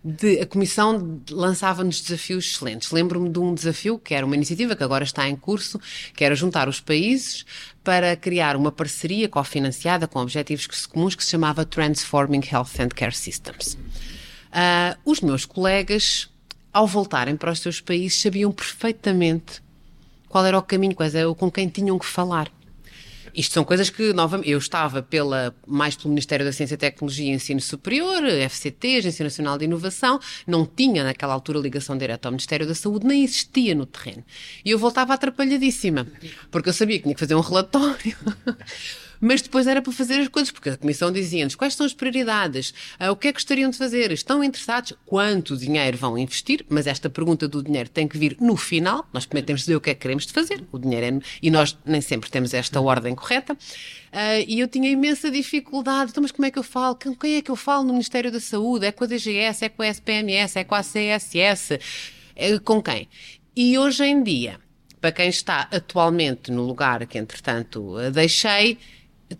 de, 0.02 0.40
a 0.40 0.46
Comissão 0.46 1.20
lançava-nos 1.30 2.00
desafios 2.00 2.46
excelentes. 2.46 2.90
Lembro-me 2.90 3.28
de 3.28 3.38
um 3.38 3.54
desafio 3.54 3.98
que 3.98 4.14
era 4.14 4.24
uma 4.24 4.34
iniciativa 4.34 4.74
que 4.74 4.82
agora 4.82 5.04
está 5.04 5.28
em 5.28 5.36
curso, 5.36 5.78
que 6.14 6.24
era 6.24 6.34
juntar 6.34 6.68
os 6.68 6.80
países 6.80 7.44
para 7.84 8.16
criar 8.16 8.56
uma 8.56 8.72
parceria 8.72 9.28
cofinanciada 9.28 10.08
com 10.08 10.18
objetivos 10.18 10.86
comuns 10.86 11.14
que 11.14 11.24
se 11.24 11.30
chamava 11.30 11.64
Transforming 11.64 12.42
Health 12.50 12.80
and 12.80 12.88
Care 12.88 13.14
Systems. 13.14 13.74
Uh, 13.74 14.98
os 15.04 15.20
meus 15.20 15.44
colegas, 15.44 16.30
ao 16.72 16.86
voltarem 16.86 17.36
para 17.36 17.52
os 17.52 17.60
seus 17.60 17.80
países, 17.80 18.20
sabiam 18.20 18.50
perfeitamente 18.50 19.62
qual 20.28 20.46
era 20.46 20.58
o 20.58 20.62
caminho, 20.62 20.94
quais 20.94 21.14
era, 21.14 21.32
com 21.34 21.50
quem 21.50 21.68
tinham 21.68 21.98
que 21.98 22.06
falar. 22.06 22.50
Isto 23.34 23.54
são 23.54 23.64
coisas 23.64 23.90
que, 23.90 24.12
novamente, 24.12 24.50
eu 24.50 24.58
estava 24.58 25.02
pela, 25.02 25.54
mais 25.66 25.96
pelo 25.96 26.10
Ministério 26.10 26.44
da 26.44 26.52
Ciência, 26.52 26.76
Tecnologia 26.76 27.32
e 27.32 27.34
Ensino 27.34 27.60
Superior, 27.60 28.22
FCT, 28.48 28.96
Agência 28.96 29.24
Nacional 29.24 29.58
de 29.58 29.64
Inovação, 29.64 30.20
não 30.46 30.64
tinha 30.66 31.04
naquela 31.04 31.34
altura 31.34 31.58
ligação 31.58 31.96
direta 31.96 32.28
ao 32.28 32.32
Ministério 32.32 32.66
da 32.66 32.74
Saúde, 32.74 33.06
nem 33.06 33.24
existia 33.24 33.74
no 33.74 33.86
terreno. 33.86 34.24
E 34.64 34.70
eu 34.70 34.78
voltava 34.78 35.14
atrapalhadíssima, 35.14 36.06
porque 36.50 36.68
eu 36.68 36.72
sabia 36.72 36.96
que 36.98 37.04
tinha 37.04 37.14
que 37.14 37.20
fazer 37.20 37.34
um 37.34 37.40
relatório. 37.40 38.16
mas 39.20 39.42
depois 39.42 39.66
era 39.66 39.82
para 39.82 39.92
fazer 39.92 40.20
as 40.20 40.28
coisas, 40.28 40.50
porque 40.50 40.70
a 40.70 40.76
Comissão 40.76 41.12
dizia-nos 41.12 41.54
quais 41.54 41.74
são 41.74 41.84
as 41.84 41.92
prioridades, 41.92 42.72
uh, 43.00 43.10
o 43.10 43.16
que 43.16 43.28
é 43.28 43.32
que 43.32 43.38
gostariam 43.38 43.70
de 43.70 43.76
fazer, 43.76 44.10
estão 44.12 44.42
interessados, 44.42 44.94
quanto 45.04 45.56
dinheiro 45.56 45.96
vão 45.96 46.16
investir, 46.16 46.64
mas 46.68 46.86
esta 46.86 47.10
pergunta 47.10 47.46
do 47.46 47.62
dinheiro 47.62 47.88
tem 47.88 48.08
que 48.08 48.16
vir 48.16 48.36
no 48.40 48.56
final, 48.56 49.06
nós 49.12 49.26
primeiro 49.26 49.46
temos 49.46 49.60
de 49.60 49.66
dizer 49.66 49.76
o 49.76 49.80
que 49.80 49.90
é 49.90 49.94
que 49.94 50.00
queremos 50.00 50.26
de 50.26 50.32
fazer, 50.32 50.64
o 50.72 50.78
dinheiro 50.78 51.18
é, 51.18 51.20
e 51.42 51.50
nós 51.50 51.76
nem 51.84 52.00
sempre 52.00 52.30
temos 52.30 52.54
esta 52.54 52.80
ordem 52.80 53.14
correta, 53.14 53.52
uh, 53.52 53.56
e 54.46 54.60
eu 54.60 54.68
tinha 54.68 54.90
imensa 54.90 55.30
dificuldade, 55.30 56.10
então 56.10 56.22
mas 56.22 56.32
como 56.32 56.46
é 56.46 56.50
que 56.50 56.58
eu 56.58 56.62
falo, 56.62 56.94
com 56.94 57.14
quem 57.14 57.36
é 57.36 57.42
que 57.42 57.50
eu 57.50 57.56
falo 57.56 57.84
no 57.84 57.92
Ministério 57.92 58.30
da 58.30 58.40
Saúde, 58.40 58.86
é 58.86 58.92
com 58.92 59.04
a 59.04 59.06
DGS, 59.06 59.64
é 59.64 59.68
com 59.68 59.82
a 59.82 59.88
SPMS, 59.88 60.58
é 60.58 60.64
com 60.64 60.74
a 60.74 60.82
CSS, 60.82 61.78
é 62.34 62.58
com 62.58 62.82
quem? 62.82 63.08
E 63.54 63.76
hoje 63.76 64.04
em 64.04 64.22
dia, 64.22 64.58
para 65.00 65.12
quem 65.12 65.28
está 65.28 65.68
atualmente 65.72 66.50
no 66.50 66.62
lugar 66.62 67.06
que 67.06 67.18
entretanto 67.18 67.96
deixei, 68.12 68.78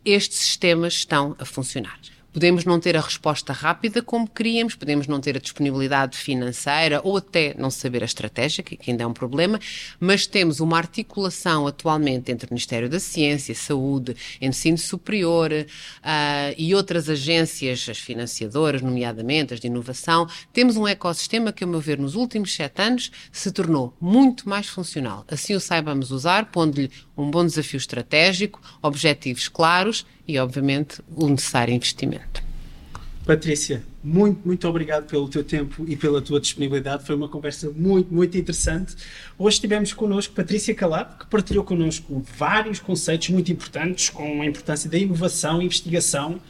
estes 0.05 0.39
sistemas 0.39 0.95
estão 0.95 1.37
a 1.39 1.45
funcionar. 1.45 1.99
Podemos 2.33 2.65
não 2.65 2.79
ter 2.79 2.97
a 2.97 3.01
resposta 3.01 3.53
rápida 3.53 4.03
como 4.03 4.29
queríamos, 4.29 4.75
podemos 4.75 5.07
não 5.07 5.21
ter 5.21 5.37
a 5.37 5.41
disponibilidade 5.41 6.17
financeira 6.17 7.01
ou 7.03 7.17
até 7.17 7.55
não 7.59 7.71
saber 7.71 8.03
a 8.03 8.07
estratégia, 8.07 8.63
que 8.63 8.79
ainda 8.89 9.03
é 9.03 9.07
um 9.07 9.13
problema, 9.13 9.59
mas 9.99 10.27
temos 10.27 10.61
uma 10.61 10.77
articulação 10.77 11.67
atualmente 11.67 12.31
entre 12.31 12.47
o 12.47 12.53
Ministério 12.53 12.89
da 12.89 13.01
Ciência, 13.01 13.55
Saúde, 13.55 14.17
Ensino 14.41 14.79
Superior 14.79 15.51
uh, 15.53 16.55
e 16.57 16.75
outras 16.75 17.09
agências, 17.09 17.89
as 17.89 17.99
financiadoras, 17.99 18.81
nomeadamente 18.81 19.55
as 19.55 19.61
de 19.61 19.67
inovação. 19.67 20.29
Temos 20.53 20.77
um 20.77 20.87
ecossistema 20.87 21.53
que, 21.53 21.65
a 21.65 21.67
meu 21.67 21.81
ver, 21.81 21.99
nos 21.99 22.15
últimos 22.15 22.55
sete 22.55 22.81
anos 22.81 23.11
se 23.33 23.51
tornou 23.51 23.95
muito 24.01 24.49
mais 24.49 24.69
funcional. 24.69 25.25
Assim 25.29 25.55
o 25.55 25.61
saibamos 25.61 26.11
usar, 26.11 26.47
pondo-lhe 26.47 26.91
um 27.17 27.31
bom 27.31 27.45
desafio 27.45 27.79
estratégico, 27.79 28.61
objetivos 28.83 29.49
claros 29.49 30.07
e, 30.31 30.39
obviamente, 30.39 31.01
o 31.15 31.29
necessário 31.29 31.75
investimento. 31.75 32.43
Patrícia, 33.27 33.83
muito, 34.03 34.41
muito 34.47 34.67
obrigado 34.67 35.07
pelo 35.07 35.29
teu 35.29 35.45
tempo 35.45 35.85
e 35.87 35.95
pela 35.95 36.23
tua 36.23 36.41
disponibilidade. 36.41 37.05
Foi 37.05 37.15
uma 37.15 37.29
conversa 37.29 37.71
muito, 37.71 38.13
muito 38.13 38.37
interessante. 38.37 38.97
Hoje 39.39 39.61
tivemos 39.61 39.93
connosco 39.93 40.35
Patrícia 40.35 40.75
Calado, 40.75 41.19
que 41.19 41.27
partilhou 41.27 41.63
connosco 41.63 42.25
vários 42.37 42.81
conceitos 42.81 43.29
muito 43.29 43.53
importantes, 43.53 44.09
com 44.09 44.41
a 44.41 44.47
importância 44.47 44.89
da 44.89 44.97
inovação 44.97 45.61
investigação, 45.61 46.41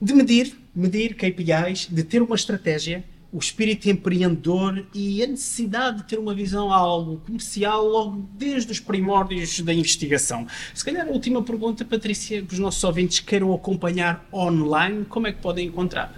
de 0.00 0.14
medir, 0.14 0.56
medir 0.74 1.14
KPIs, 1.14 1.88
de 1.90 2.02
ter 2.02 2.22
uma 2.22 2.34
estratégia 2.34 3.04
o 3.34 3.38
espírito 3.38 3.90
empreendedor 3.90 4.86
e 4.94 5.20
a 5.20 5.26
necessidade 5.26 5.96
de 5.96 6.04
ter 6.04 6.20
uma 6.20 6.32
visão 6.32 6.72
algo 6.72 7.20
comercial 7.26 7.84
logo 7.84 8.28
desde 8.34 8.70
os 8.70 8.78
primórdios 8.78 9.58
da 9.58 9.74
investigação. 9.74 10.46
Se 10.72 10.84
calhar 10.84 11.04
a 11.04 11.10
última 11.10 11.42
pergunta, 11.42 11.84
Patrícia, 11.84 12.40
que 12.42 12.54
os 12.54 12.60
nossos 12.60 12.84
ouvintes 12.84 13.18
queiram 13.18 13.52
acompanhar 13.52 14.24
online, 14.32 15.04
como 15.06 15.26
é 15.26 15.32
que 15.32 15.42
podem 15.42 15.66
encontrar? 15.66 16.14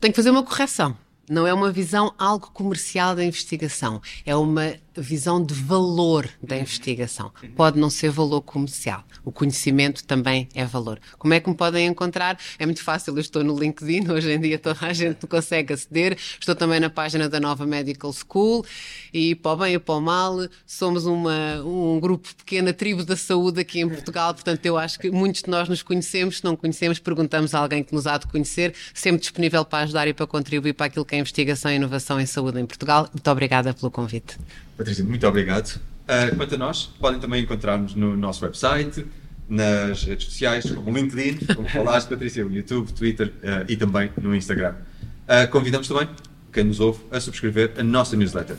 Tenho 0.00 0.12
que 0.12 0.16
fazer 0.16 0.30
uma 0.30 0.42
correção. 0.42 0.96
Não 1.30 1.46
é 1.46 1.54
uma 1.54 1.70
visão 1.70 2.12
algo 2.18 2.50
comercial 2.50 3.14
da 3.14 3.24
investigação, 3.24 4.02
é 4.26 4.34
uma 4.34 4.74
visão 5.00 5.42
de 5.42 5.54
valor 5.54 6.28
da 6.42 6.56
investigação. 6.56 7.32
Pode 7.56 7.78
não 7.78 7.88
ser 7.88 8.10
valor 8.10 8.42
comercial. 8.42 9.04
O 9.24 9.32
conhecimento 9.32 10.04
também 10.04 10.48
é 10.54 10.64
valor. 10.64 11.00
Como 11.18 11.32
é 11.32 11.40
que 11.40 11.48
me 11.48 11.56
podem 11.56 11.86
encontrar? 11.86 12.38
É 12.58 12.66
muito 12.66 12.82
fácil, 12.82 13.14
eu 13.14 13.20
estou 13.20 13.44
no 13.44 13.58
LinkedIn, 13.58 14.10
hoje 14.10 14.32
em 14.32 14.40
dia 14.40 14.58
toda 14.58 14.86
a 14.86 14.92
gente 14.92 15.26
consegue 15.26 15.72
aceder. 15.72 16.18
Estou 16.38 16.54
também 16.54 16.80
na 16.80 16.90
página 16.90 17.28
da 17.28 17.40
Nova 17.40 17.64
Medical 17.66 18.12
School 18.12 18.64
e 19.12 19.34
para 19.34 19.52
o 19.52 19.56
bem 19.56 19.74
e 19.74 19.78
para 19.78 19.94
o 19.94 20.00
mal, 20.00 20.36
somos 20.66 21.06
uma, 21.06 21.62
um 21.64 22.00
grupo 22.00 22.28
pequeno, 22.34 22.72
tribo 22.72 23.04
da 23.04 23.16
saúde 23.16 23.60
aqui 23.60 23.80
em 23.80 23.88
Portugal, 23.88 24.34
portanto 24.34 24.64
eu 24.66 24.76
acho 24.76 24.98
que 24.98 25.10
muitos 25.10 25.42
de 25.42 25.50
nós 25.50 25.68
nos 25.68 25.82
conhecemos, 25.82 26.38
se 26.38 26.44
não 26.44 26.56
conhecemos, 26.56 26.98
perguntamos 26.98 27.54
a 27.54 27.58
alguém 27.58 27.82
que 27.82 27.94
nos 27.94 28.06
há 28.06 28.18
de 28.18 28.26
conhecer, 28.26 28.74
sempre 28.94 29.20
disponível 29.20 29.64
para 29.64 29.84
ajudar 29.84 30.08
e 30.08 30.14
para 30.14 30.26
contribuir 30.26 30.72
para 30.72 30.86
aquilo 30.86 31.04
que 31.04 31.14
é 31.14 31.18
investigação 31.18 31.70
e 31.70 31.76
inovação 31.76 32.20
em 32.20 32.26
saúde 32.26 32.60
em 32.60 32.66
Portugal. 32.66 33.08
Muito 33.12 33.30
obrigada 33.30 33.74
pelo 33.74 33.90
convite. 33.90 34.36
Patrícia, 34.82 35.04
muito 35.04 35.26
obrigado. 35.28 35.76
Uh, 35.76 36.36
quanto 36.36 36.56
a 36.56 36.58
nós, 36.58 36.90
podem 36.98 37.20
também 37.20 37.44
encontrar-nos 37.44 37.94
no 37.94 38.16
nosso 38.16 38.44
website, 38.44 39.06
nas 39.48 40.02
redes 40.02 40.26
sociais, 40.26 40.68
como 40.68 40.98
LinkedIn, 40.98 41.46
como 41.54 41.68
falaste, 41.68 42.08
Patrícia, 42.08 42.42
YouTube, 42.42 42.92
Twitter 42.92 43.28
uh, 43.28 43.64
e 43.68 43.76
também 43.76 44.10
no 44.20 44.34
Instagram. 44.34 44.74
Uh, 45.22 45.48
convidamos 45.52 45.86
também 45.86 46.08
quem 46.52 46.64
nos 46.64 46.80
ouve 46.80 46.98
a 47.12 47.20
subscrever 47.20 47.74
a 47.78 47.82
nossa 47.84 48.16
newsletter. 48.16 48.56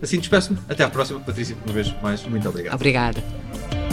Assim 0.00 0.18
despeço-me. 0.18 0.58
Até 0.68 0.84
à 0.84 0.88
próxima, 0.88 1.18
Patrícia. 1.18 1.56
Uma 1.64 1.74
vez 1.74 1.92
mais, 2.00 2.22
muito 2.22 2.48
obrigado. 2.48 2.74
Obrigada. 2.74 3.83